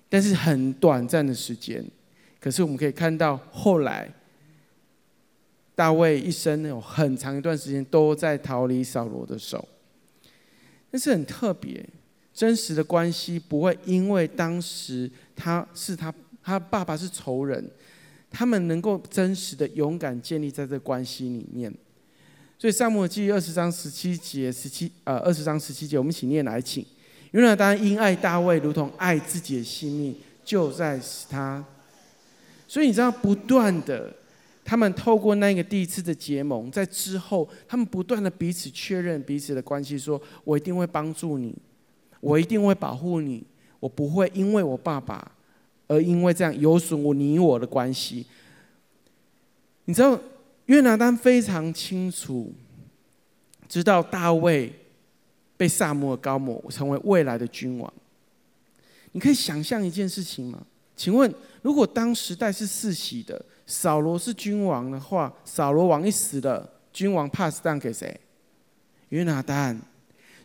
[0.07, 1.83] 但是很短暂的时间，
[2.39, 4.09] 可是我们可以看到后来。
[5.75, 9.67] 大卫一生有很长一段时间都在逃离扫罗的手，
[10.91, 11.83] 但是很特别，
[12.31, 17.67] 真实的关系不会因为当时他是他他爸爸是仇人，
[18.29, 21.73] 他们能够真实的勇敢建立在这关系里面。
[22.59, 26.85] 所以撒母记二十章十七节十七呃二十章十七节，我们一起念来，请。
[27.31, 31.65] 约拿单因爱大卫如同爱自己的性命，就在使他。
[32.67, 34.13] 所以你知道不断的。
[34.65, 41.53] 他们透过那个第一次的结盟，在之后，他们不断的彼此确认彼此的关系，说：“我一定会帮助你，
[42.21, 43.43] 我一定会保护你，
[43.81, 45.33] 我不会因为我爸爸
[45.87, 48.25] 而因为这样有损我你我的关系。”
[49.85, 50.17] 你知道，
[50.67, 52.53] 约拿单非常清楚，
[53.67, 54.71] 知道大卫
[55.57, 57.93] 被撒母耳膏抹成为未来的君王。
[59.11, 60.65] 你可以想象一件事情吗？
[60.95, 61.29] 请问，
[61.61, 63.45] 如果当时代是世袭的？
[63.65, 68.19] 扫罗是君王的话，扫罗王一死了，君王 pass down 给谁？
[69.09, 69.79] 约拿单。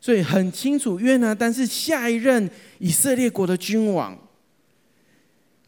[0.00, 4.16] 所以很清楚，约拿单是下一任以色列国的君王。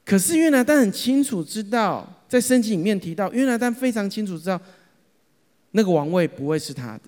[0.04, 4.60] 可是约拿单很清楚知道，在圣经里面提到，约拿单非常清楚知道，
[5.72, 7.02] 那个王位不会是他的，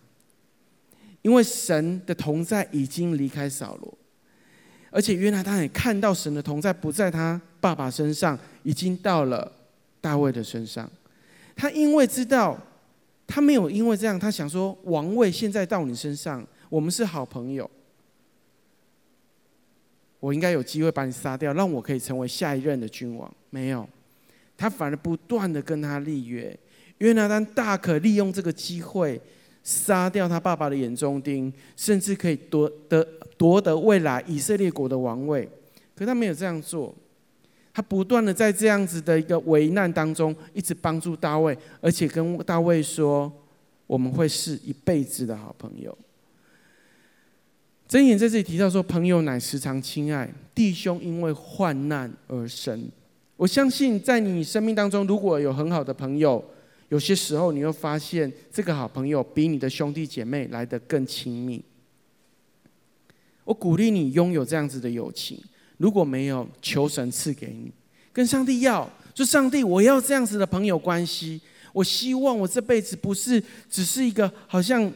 [1.23, 3.99] 因为神的同在已经离开扫罗，
[4.91, 9.51] 而且约拿单也看到神的同在不在他爸爸身上，已经到了
[10.03, 10.91] 大卫的身上。
[11.57, 12.59] 他因为知道，
[13.27, 17.71] 他没有因为这样，他想说王位现在到你身上，我们是好朋友，
[20.21, 23.35] 我应该有机会把你杀掉，让我可以成为下一任的君王。
[23.49, 23.89] 没有，
[24.59, 26.55] 他反而不断的跟他立约。
[26.99, 29.19] 约拿单大可利用这个机会。
[29.65, 35.49] 杀掉他爸爸的眼中钉，甚至可以夺得夺得未来以色列国的王位，
[35.95, 36.93] 可他没有这样做，
[37.75, 43.33] 他不断的在这样子的一个危难当中，一直帮助大卫，而且跟大卫说
[43.87, 45.97] ：“我们会是一辈子的好朋友。”
[47.89, 52.89] 箴言在这里提到说：“朋友乃时常亲爱，弟兄因为患难而生。”
[53.37, 56.45] 我相信在你生命当中，如果有很好的朋友。
[56.89, 61.65] 有些时候，你会发现这个好朋友比你的兄弟姐妹来得更亲密。
[63.45, 65.43] 我鼓励你拥有这样子的友情，
[65.83, 67.73] 如果没有，求神赐给你，
[68.13, 71.41] 跟上帝要，说上帝，我要这样子的朋友关系。
[71.73, 74.89] 我希望我这辈子不是只是一个好像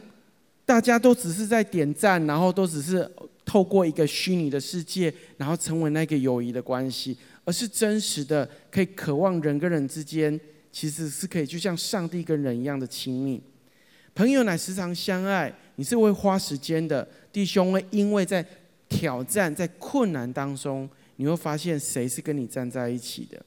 [0.65, 3.05] 大家都只是在点赞，然后都只是
[3.43, 10.39] 透过一个虚拟的世界，然后成为那个友谊的关系，而是真实的，可以渴望人跟人之间。
[10.71, 13.41] 其实是可以，就像上帝跟人一样的亲密。
[14.15, 17.05] 朋友乃时常相爱，你是会花时间的。
[17.33, 18.45] 弟兄会因为在
[18.89, 23.39] 挑战、在困难当中，你会发现谁是跟你站在一起的。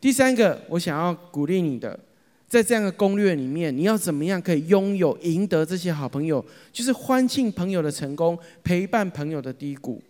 [0.00, 1.98] 第三个，我想要鼓励你的，
[2.46, 6.44] 在这样的攻略里面，你要怎么样可以拥有、赢得这些好朋友？
[6.72, 10.02] 就是欢庆朋友的成功，陪伴朋友的低谷。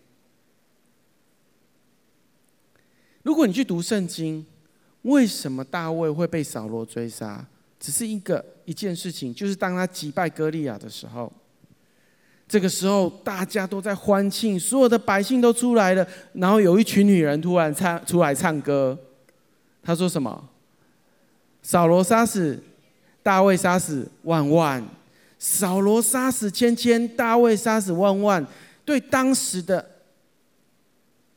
[3.23, 4.47] 如果你去读圣经。
[5.03, 7.47] 为什么大卫会被扫罗追杀？
[7.79, 11.33] 只是一个一件事情，就是当他击败歌利亚的时候，
[12.49, 18.99] 这个时候大家都在欢庆，所有的百姓都出来了，然后有一群女人突然唱出来唱歌，
[19.83, 20.49] 她说什么？
[21.63, 22.63] 扫罗杀死
[23.23, 24.83] 大卫，杀死万万；
[25.39, 28.47] 扫罗杀死千千，大卫杀死万万。
[28.85, 29.85] 对当时的。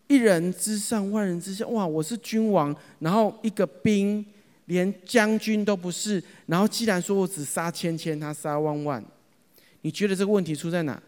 [0.08, 1.66] 一人之上，万人之下。
[1.68, 1.88] 哇！
[1.88, 4.26] 我是君王，然后一个兵
[4.66, 9.02] 连将军都不是，然后既然说我只杀千千，他杀万万，
[9.82, 11.02] 你觉得这个问题出在哪？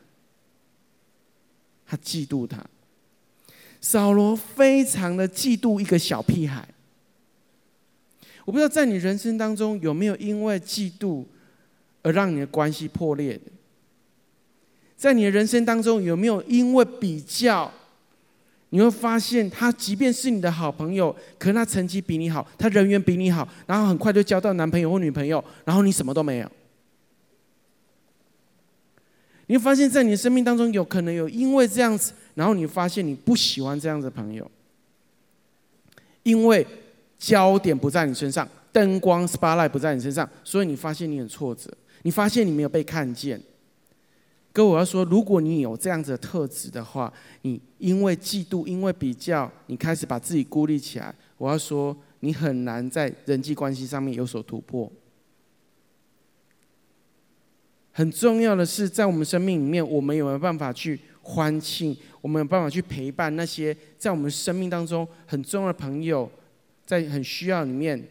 [1.85, 2.63] 他嫉妒他。
[3.79, 6.67] 扫罗非常的嫉妒一个小屁孩。
[8.45, 11.23] 我不知道在你人生当中有没有因为嫉妒
[12.01, 13.51] 而让你的关系破裂的？
[14.95, 17.71] 在你的人生当中有没有因为比较？
[18.69, 26.51] 你会发现，他即便是你的好朋友，可是他成绩比你好，他人缘比你好，然后很快就交到男朋友或女朋友，然后你什么都没有。
[29.47, 34.49] 你会发现在你的生命当中，有可能有因为这样子，然后你发现你不喜欢这样子的朋友，
[36.23, 36.65] 因为
[37.19, 41.69] 焦点不在你身上，灯光 spotlight 不在你身上，所以你发现你很挫折，
[42.03, 43.41] 你发现你没有被看见。
[44.51, 51.13] 哥，我要说，如果你有这样子的特质的话，你因为嫉妒，因为比较，你开始把自己孤立起来。
[51.39, 54.91] 我要说，你很难在人际关系上面有所突破。
[57.93, 61.95] 很重要的是，在我们生命里面，我们有没有办法去欢庆？
[62.21, 66.29] 我们有办法去陪伴那些在我们生命当中很重要的朋友，
[66.85, 68.03] 在很需要里面，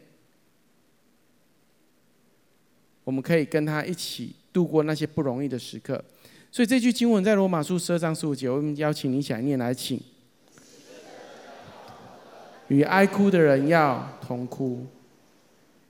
[3.05, 6.03] 我们可以跟他一起度过那些不容易的时刻。
[6.51, 10.01] 所以这句经文在罗马书十二章十五节，我们邀请你一起来念来，请。
[12.69, 14.87] 与哀哭的人要同哭，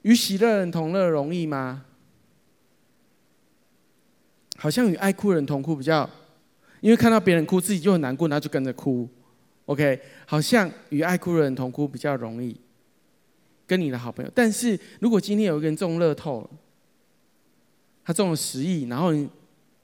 [0.03, 1.85] 与喜乐人同乐容易吗？
[4.62, 6.09] 好像与爱哭的人同哭比较，
[6.81, 9.09] 因为看到别人哭，自己就很难过，然后就跟着哭。
[9.66, 12.57] OK，好像与爱哭的人同哭比较容易，
[13.66, 14.31] 跟你的好朋友。
[14.33, 16.51] 但是如果今天有一个人中乐透了，
[18.05, 19.29] 他中了十亿，然后你。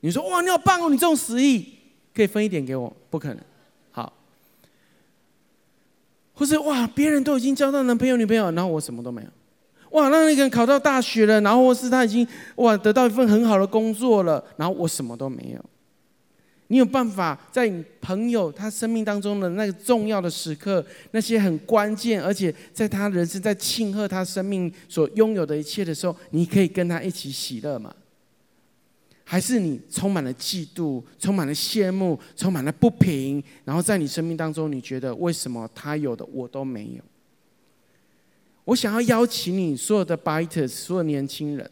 [0.00, 0.88] 你说哇，你好棒哦！
[0.88, 1.74] 你中十亿，
[2.14, 2.96] 可以分一点给我？
[3.10, 3.44] 不可能。
[3.90, 4.12] 好，
[6.34, 9.28] 或是哇，别人都已经交到男朋友、女朋友，然后我什么都没有。
[9.90, 15.65] 哇，那那个人考到大学了，然后或是他已经哇得到一份很好的工作了，然后我什么都没有。
[16.71, 27.94] 你有办法在你朋友他生命当中的那个重要的时刻，那些很关键，而且在他人生在庆贺他生命所拥有的一切的时候，你可以跟他一起喜乐吗？
[29.25, 37.02] 还是你充满了嫉妒，充满了羡慕，充满了不平，然后在你生命当中，你觉得为什么他有的我都没有？
[38.69, 41.71] 我想要邀请你所有的 Biters，所有年轻人，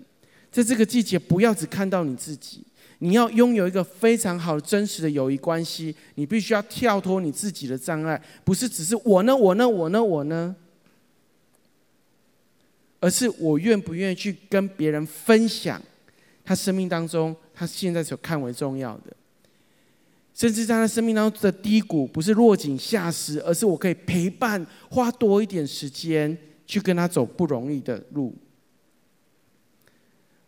[0.51, 2.65] 在这个季节，不要只看到你自己，
[3.01, 10.57] 你要拥有一个非常好的真实的友谊关系，你必须要跳脱你自己的障碍，不是只是我呢，我呢，我呢，我呢，
[13.01, 15.83] 而是我愿不愿意去跟别人分享
[16.47, 19.15] 他生命当中他现在所看为重要的，
[20.33, 26.35] 甚至在他生命当中的低谷，不是落井下石，而是我可以陪伴，花多一点时间
[26.67, 28.35] 去跟他走不容易的路。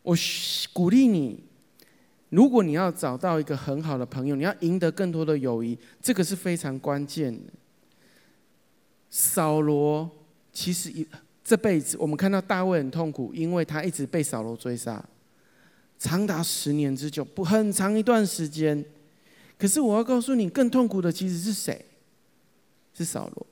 [0.02, 0.16] 我
[0.72, 1.44] 鼓励你。
[2.30, 7.50] 如果你要找到一个很好的朋友，你要赢得更多的友谊，这个是非常关键的。
[9.08, 10.10] 扫罗
[10.52, 11.08] 其实一
[11.42, 15.02] 这辈子，我们看到大卫很痛苦，因为他一直被扫罗追杀，
[15.98, 18.84] 长达十年之久，不很长一段时间。
[19.56, 21.82] 可是我要告诉你，更痛苦的其实是谁？
[22.92, 23.46] 是扫罗。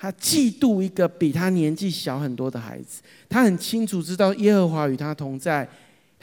[0.00, 5.68] 他嫉妒一个比他年纪小很多的孩子，他很清楚知道耶和华与他同在。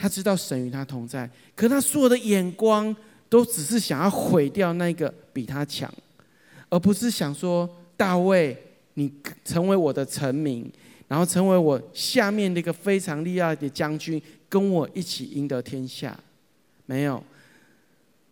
[0.00, 2.94] 他知道神与他同在，可他所有的眼光
[3.28, 5.92] 都只是想要毁掉那个比他强，
[6.68, 8.56] 而不是想说大卫，
[8.94, 9.12] 你
[9.44, 10.70] 成为我的臣民，
[11.08, 16.16] 然后成为我下面的一个非常厉害的将军，跟我一起赢得天下。
[16.86, 17.20] 没有，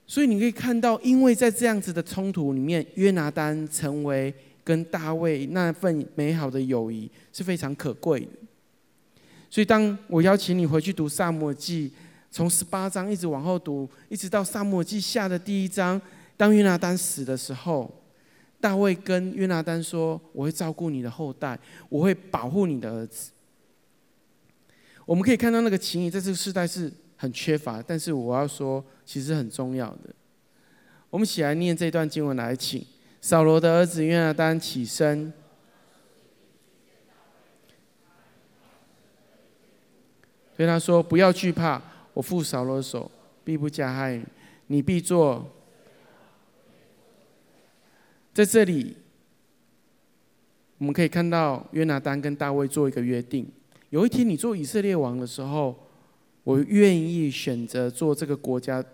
[0.07, 4.33] 所以你可以看到，因为在这样子的冲突里面，约拿单成为
[4.67, 8.33] 跟大卫那份美好的友谊是非常可贵的。
[9.49, 11.89] 所以，当我邀请你回去读《撒母记》，
[12.33, 16.03] 从十八章一直往后读，一直到《撒母记》下的第一章，
[16.37, 18.03] 当约拿单死的时候，
[18.61, 21.57] 大卫跟约拿单说：“我会照顾你的后代，
[21.89, 23.31] 我会保护你的儿子。”
[25.07, 30.13] 我们可以看到那个情谊在这个时代是很缺乏，但是我要说，其实很重要的。
[31.09, 32.85] 我们一起来念这段经文来，请
[33.27, 35.33] 扫罗的儿子约拿单起身。
[40.57, 41.83] 对他说：“不要惧怕，
[42.15, 43.11] 我父扫罗的手
[43.43, 44.25] 必不加害你，
[44.69, 45.45] 你必做。”
[48.33, 48.97] 在这里，
[50.79, 53.45] 我们可以看到约拿单跟大卫做一个约定：
[53.91, 55.77] 有一天你做以色列王的时候，
[56.45, 58.85] 我愿意选择做这个国家，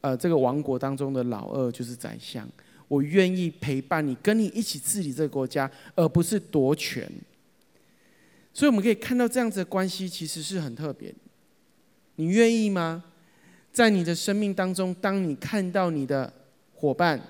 [0.00, 2.48] 呃，这个王国当中的老二，就是宰相。
[2.88, 7.08] 我愿意陪伴你，跟你一起治理这个国家，而不是夺权。
[8.52, 11.14] 所以我们可以看到这样子的关系其实是很特别。
[12.16, 13.04] 你愿意吗？
[13.70, 16.32] 在你的生命当中，当你看到你的
[16.74, 17.20] 伙伴，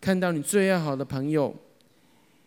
[0.00, 1.54] 看到你最要好的朋友，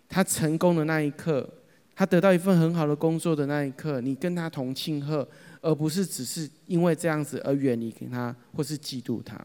[0.09, 1.47] 他成功的那一刻，
[1.95, 5.25] 他得到一份很好的工作的那一刻，你跟他同庆贺，
[5.61, 9.39] 而不是只是因为这样子而远离他，或是嫉妒他。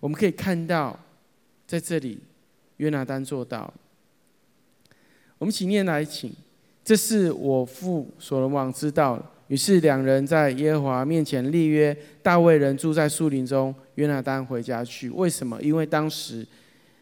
[0.00, 0.98] 我们可以看到，
[1.64, 2.18] 在这里
[2.82, 3.72] 约拿单做到。
[5.38, 6.32] 我们一起念来，请。
[6.84, 9.24] 这是我父所罗王知道。
[9.46, 11.96] 于是两人在耶和华面前立约。
[12.22, 15.08] 大卫人住在树林中，约拿单回家去。
[15.10, 15.62] 为什么？
[15.62, 16.44] 因为当时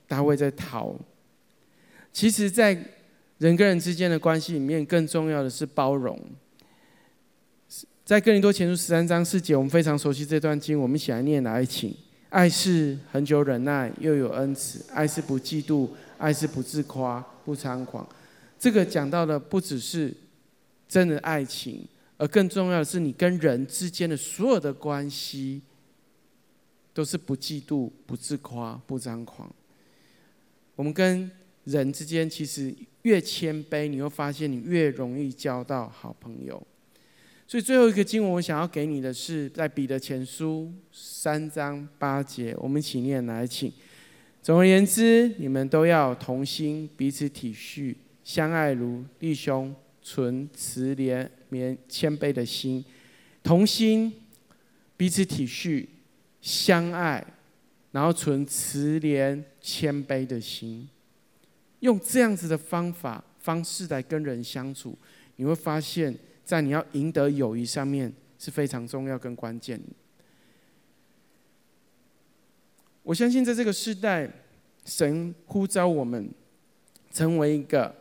[0.06, 0.94] 大卫在逃。
[2.12, 2.76] 其实，在
[3.38, 6.20] 人跟人之间的关系里面，更重要的是包容。
[8.04, 11.94] 在哥林多前书十三章四节，我们非常熟悉这段经，我们一起来念来，请。
[12.30, 18.08] 爱是恒久忍耐，又有恩慈；爱是不嫉妒，爱是不自夸，不猖狂。
[18.56, 20.14] 这个讲到的不只是
[20.88, 21.84] 真的爱情，
[22.18, 25.60] 而更重要的是，你跟人之间的所有的关系，
[26.94, 29.52] 都是不嫉妒、不自夸、不张狂。
[30.76, 31.28] 我们跟
[31.64, 32.72] 人之间，其实
[33.02, 36.64] 越谦卑，你会发现你越容易交到好朋友。
[37.50, 43.72] 所以最后一个经文，我想要给你的是在彼得前书三章八节，我们一起念来，请。
[44.40, 47.96] 总而言之，你们都要同心，彼此体恤。
[48.22, 52.84] 相爱如弟兄，存慈怜悯谦卑的心，
[53.42, 54.12] 同心
[54.96, 55.84] 彼此体恤，
[56.40, 57.26] 相爱，
[57.90, 60.88] 然后存慈怜谦卑的心，
[61.80, 64.96] 用这样子的方法方式来跟人相处，
[65.34, 66.16] 你会发现
[66.50, 69.80] 在你要赢得友谊上面是非常重要跟关键。
[73.04, 74.28] 我相信在这个时代，
[74.84, 76.28] 神呼召我们
[77.12, 77.94] 成为一个。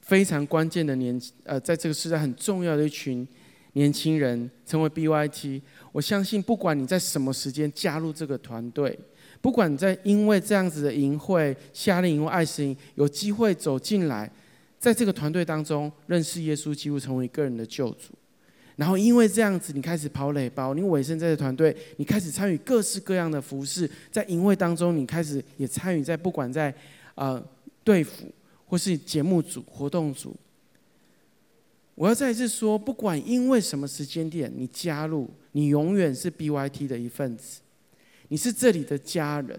[0.00, 3.26] 非常关键的年，呃，在这个时代很重要的一群
[3.72, 5.60] 年轻人成为 BYT。
[5.90, 8.96] 我相信，不管你在什么时间加入这个团队，
[9.40, 14.30] 不管你在因为这样子的营会、夏令营或爱心营有机会走进来，
[14.78, 18.14] 在这个团队当中认识耶稣，几乎成为个人的救主。
[18.76, 26.74] 然后因为这样子，你开始跑垒包，你委身在这团队，你开始参与各式各样的服事，在营会当中，你开始也参与在不管在
[27.14, 27.42] 呃
[27.84, 28.32] 队辅。
[28.68, 30.34] 或是节目组、活动组，
[31.94, 37.60] 我要再一次说，不管因为什么时间点你加入，你永远是 BYT 的一份子。
[38.26, 39.56] 你是这里的家人。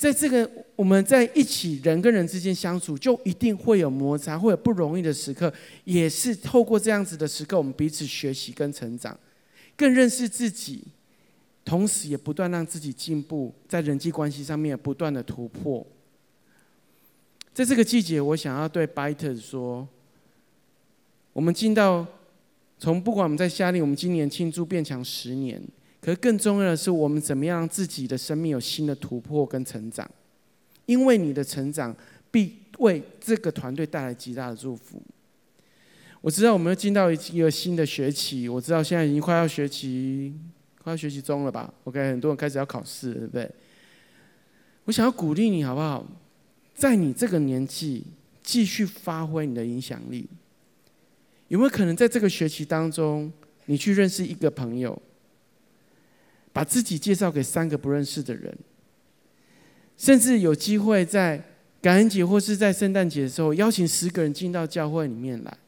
[0.00, 5.52] 在这个我们在一起人跟人之间相处，就一定会有摩擦，会有不容易的时刻，
[5.84, 9.14] 也是透过这样子的时刻，我们彼此学习跟成长，
[9.76, 10.82] 更认识自己，
[11.66, 15.86] 同时也不断让自己进步，在人际关系上面也不断的突破。
[17.52, 19.86] 在这个季节，我想要对 Biter 说，
[21.34, 22.06] 我们进到
[22.78, 25.62] 从不管我们在夏令，我们今年庆祝变强十年，
[26.10, 30.10] 可是更重要的是，我们怎么样让自己的生命有新的突破跟成长？
[30.86, 31.94] 因为你的成长
[32.32, 35.00] 必为这个团队带来极大的祝福。
[36.20, 40.34] 我知道我们要进到一个新的学期，我知道现在已经快要学期，
[40.82, 43.48] 快要学期中了吧？OK，很多人开始要考试，对不对？
[44.86, 46.04] 我想要鼓励你，好不好？
[46.74, 48.04] 在你这个年纪，
[48.42, 50.28] 继续发挥你的影响力，
[51.46, 53.32] 有没有可能在这个学期当中，
[53.66, 55.00] 你去认识一个朋友，
[56.52, 58.56] 把自己介绍给三个不认识的人，
[59.96, 61.42] 甚至有机会在
[61.80, 65.58] 感恩节或是在圣诞节的时候，邀请十个人进到教会里面来，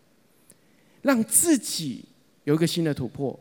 [1.02, 2.04] 让自己
[2.44, 3.38] 有一个新的突破。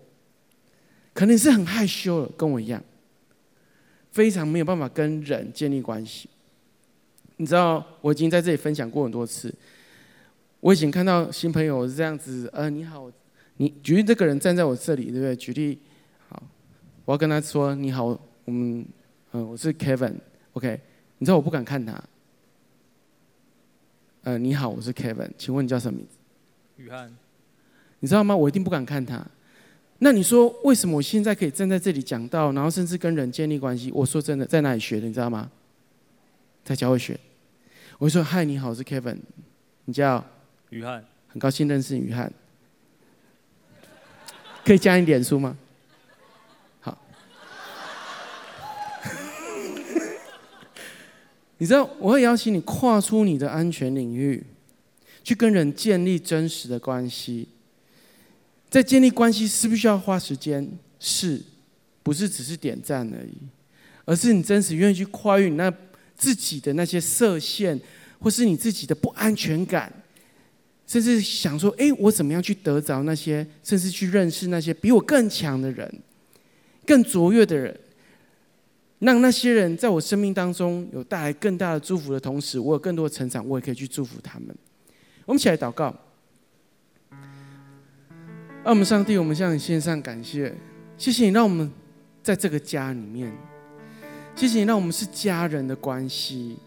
[1.13, 2.81] 可能是很害羞了，跟我一样，
[4.11, 6.29] 非常没有办法跟人建立关系。
[7.35, 9.53] 你知道我已经在这里分享过很多次。
[10.61, 13.11] 我以前看到新朋友是这样子，呃，你好，
[13.57, 15.35] 你举例这个人站在我这里，对不对？
[15.35, 15.77] 举例，
[17.05, 18.85] 我要跟他说你好，我们，
[19.33, 20.79] 嗯，我是 Kevin，OK，
[21.17, 22.01] 你知道我不敢看他。
[24.23, 26.17] 呃，你好，我是 Kevin，请问你叫什么名字？
[26.77, 27.11] 雨翰。
[27.99, 28.35] 你知道吗？
[28.35, 29.25] 我一定不敢看他。
[29.99, 33.91] 那你说为什么我现在可以站在这里讲到，然后甚至跟人建立关系？
[33.91, 35.07] 我说真的，在哪里学的？
[35.07, 35.51] 你知道吗？
[36.63, 37.19] 在教会学。
[37.97, 39.17] 我说：“嗨，你好，我是 Kevin，
[39.85, 40.23] 你叫
[40.69, 42.31] 雨翰，很高兴认识雨翰，
[44.65, 45.55] 可以加你脸书吗？
[46.79, 46.97] 好，
[51.61, 54.43] 你知道我会邀请你跨出你的安全领域，
[55.23, 57.47] 去跟人建立真实的关系。
[58.67, 60.67] 在建立关系是不是要花时间？
[60.99, 61.39] 是，
[62.01, 63.37] 不是只是点赞而已，
[64.05, 65.71] 而是你真实愿意去跨越你那。”
[66.17, 67.79] 自己的那些设限，
[68.19, 69.91] 或是你自己的不安全感，
[70.85, 75.91] 甚至想说：“哎，我怎么样去得着那些，甚至去认识那些比我更强的人、
[76.85, 77.75] 更卓越的人，
[79.01, 84.55] 让那些人在我生命当中有带来更大的祝福的同时，我有更多的成长，我也可以去祝福他们。”
[85.25, 85.93] 我们一起来祷告。
[88.63, 90.53] 让我们上帝，我们向你献上感谢，
[90.97, 91.71] 谢谢你让我们
[92.21, 93.35] 在这个家里面。
[94.35, 96.57] 谢谢你让我们是家人的关系，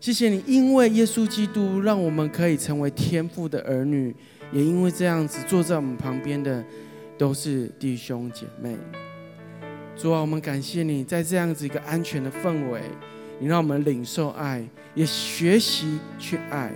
[0.00, 4.14] 谢谢你，因为耶稣基督让我们可以成为天父的儿女，
[4.52, 6.64] 也因为这样子坐在我们旁边的
[7.18, 8.76] 都是弟兄姐妹。
[9.96, 12.80] 主啊，我们感谢你在这样子一个安全的氛围，
[13.38, 16.72] 你让我们领受爱，也学习去爱。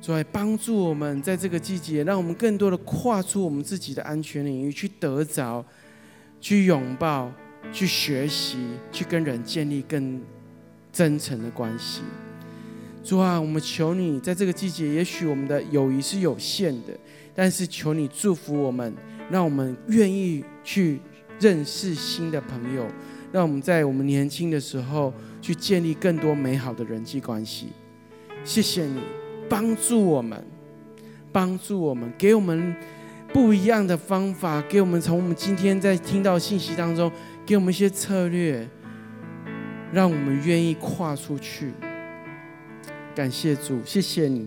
[0.00, 5.64] 主啊，帮助我们在这个季节，让我们更多的跨出我们自己的安全领域，去得着，
[6.40, 7.32] 去拥抱。
[7.72, 8.56] 去学习，
[8.90, 10.18] 去跟人建立更
[10.90, 12.00] 真诚的关系。
[13.04, 16.98] 主啊，我们求你在这个季节，也许我们的友谊是有限的，
[17.34, 18.94] 但是求你祝福我们，
[19.30, 20.98] 让我们愿意去
[21.40, 22.86] 认识新的朋友，
[23.32, 27.68] 让我们在我们年轻的时候去建立更多美好的人际关系。
[28.44, 29.00] 谢谢你
[29.48, 30.44] 帮助我们，
[31.32, 32.74] 帮助我们，给我们
[33.32, 37.10] 不一样的方法，给我们从我们今天在听到信息当中。
[37.46, 38.68] 给我们一些策略，
[39.92, 41.72] 让我们愿意跨出去。
[43.12, 44.46] 感谢主，谢谢你。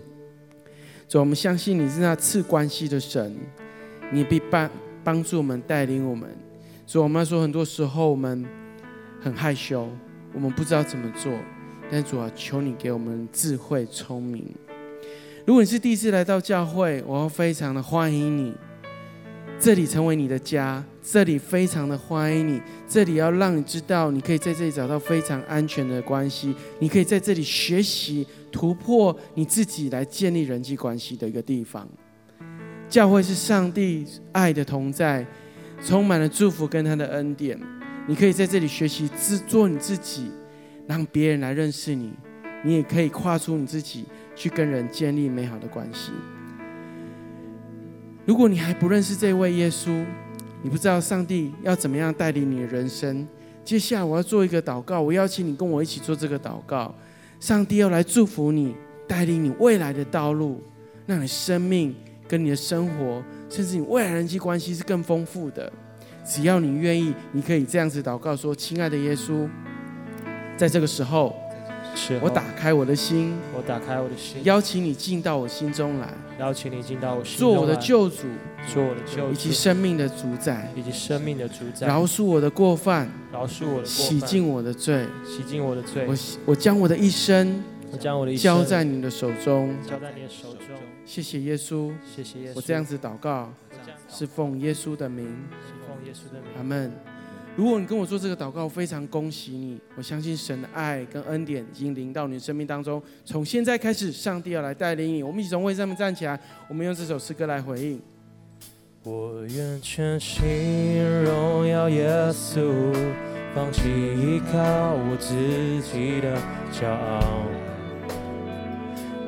[1.06, 3.36] 主，我们相信你是那赐关系的神，
[4.10, 4.70] 你必帮
[5.02, 6.43] 帮助我们，带领我们。
[6.86, 8.44] 主，我们说，很多时候我们
[9.20, 9.88] 很害羞，
[10.34, 11.32] 我们不知道怎么做。
[11.90, 14.54] 但主啊，求你给我们智慧、聪明。
[15.46, 18.54] 如果你是第一次来到教会，我要非常的欢迎你。
[19.58, 22.60] 这里成为你的家，这里非常的欢迎你。
[22.86, 31.88] 这里要让你知道，你可以在这里找到非常安全的关系，你可以在这里学习突破你自己，来建立人际关系的一个地方。
[32.88, 35.26] 教会是上帝爱的同在，
[35.84, 37.60] 充满了祝福跟他的恩典。
[38.06, 40.30] 你可以在这里学习自做你自己，
[40.86, 42.12] 让别人来认识你。
[42.64, 46.12] 你也可以跨出你自己，去跟人建立美好的关系。
[48.24, 50.02] 如果你还不认识这位耶稣，
[50.62, 53.28] 你不知道上帝要怎么样带领你的人生，
[53.62, 56.94] 接下来我要做一个祷告，我邀请你跟我一起做这个祷告。
[57.38, 58.74] 上帝要来祝福你，
[59.06, 60.62] 带领你未来的道路，
[61.04, 61.94] 让你生命
[62.34, 65.72] 跟你的生活，甚至你未来人际关系是更丰富的。
[66.24, 69.48] 只要你愿意，你可以这样子祷告说：“亲爱的耶稣，
[70.56, 71.32] 在这个时候。”
[72.20, 78.24] 我打开我的心，我打开我的心，邀请你进到我心中来，邀请你进到我心中来，做我的救主，
[78.66, 86.04] 做我的救主，以及生命的主宰，以及生命的主宰，饶恕我的过犯，饶恕我的过犯，洗净我的罪，洗净我的罪。
[86.08, 86.16] 我
[86.46, 87.62] 我将我的一生，
[87.94, 90.76] 我将我的一生交在你的手中，交在你的手中。
[91.06, 92.56] 谢谢耶稣，谢谢耶稣。
[92.56, 93.52] 我这样子祷告，
[94.08, 95.24] 是奉耶稣的名，
[95.64, 96.50] 是奉耶稣的名。
[96.56, 96.92] 阿门。
[97.54, 99.80] 如果你跟我做这个祷告，非常恭喜你！
[99.94, 103.00] 我相信神的爱跟恩典已经临到你的生命当中。
[103.24, 105.22] 从现在开始，上帝要来带领你。
[105.22, 108.02] 我们一起从位置上面站起来，我们用这首诗歌来回应。
[109.04, 110.42] 我愿全心
[111.22, 112.92] 荣耀耶稣，
[113.54, 114.58] 放弃依靠
[114.94, 115.32] 我自
[115.92, 116.36] 己的
[116.72, 117.63] 骄傲。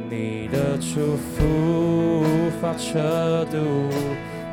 [0.08, 1.44] 你的祝福
[2.22, 3.56] 无法测度。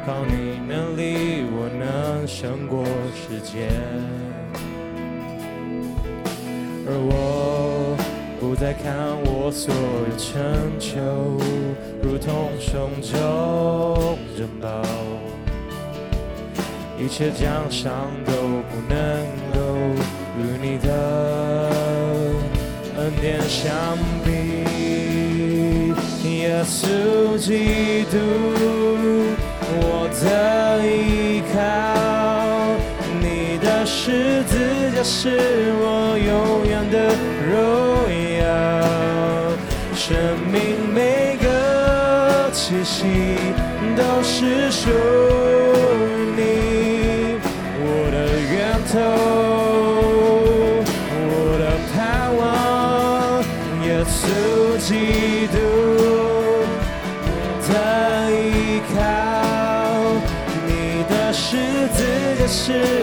[0.05, 2.83] 靠你能力，我能胜过
[3.15, 3.69] 世界。
[6.85, 7.95] 而我
[8.37, 8.83] 不再看
[9.23, 10.43] 我所有成
[10.77, 10.99] 就，
[12.01, 14.67] 如同手中珍宝，
[16.99, 18.33] 一切奖赏都
[18.67, 18.97] 不能
[19.53, 19.57] 够
[20.37, 20.89] 与你的
[22.97, 24.32] 恩典相比。
[26.53, 28.15] 耶稣基督。
[29.81, 30.23] 我的
[30.85, 31.57] 依靠，
[33.19, 34.53] 你的十字
[34.95, 36.31] 架是我永
[36.69, 36.95] 远的
[37.49, 37.51] 荣
[38.37, 38.41] 耀。
[39.95, 40.05] 生
[40.51, 40.53] 命
[40.93, 42.93] 每个气息
[43.97, 46.41] 都是属于你，
[47.81, 48.15] 我的
[48.53, 48.53] 源
[48.91, 48.93] 头，
[62.63, 63.02] 是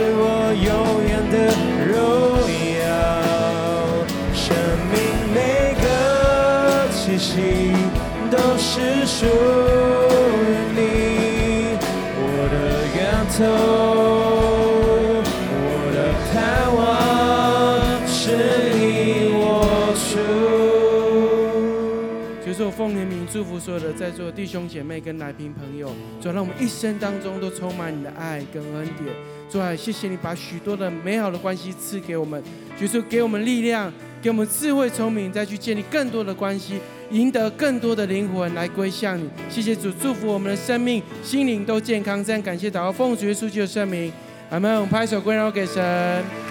[22.81, 29.15] 奉你名祝福所有的在座的弟兄姐妹跟来宾朋友，主要让我们一生当中都充满你的爱跟恩典。
[29.51, 32.43] 主啊，谢谢你把许多的美好的关系赐给我们，
[32.81, 39.29] 就是给我们力量，给我们智慧聪明，再去建立更多的关系，赢得更多的灵魂来归向你。
[39.51, 42.25] 谢谢主，祝福我们的生命、心灵都健康。
[42.25, 44.11] 这样感谢祷告，奉主耶稣基督的圣名，
[44.49, 44.75] 阿门。
[44.77, 46.50] 我们拍手归荣耀给神。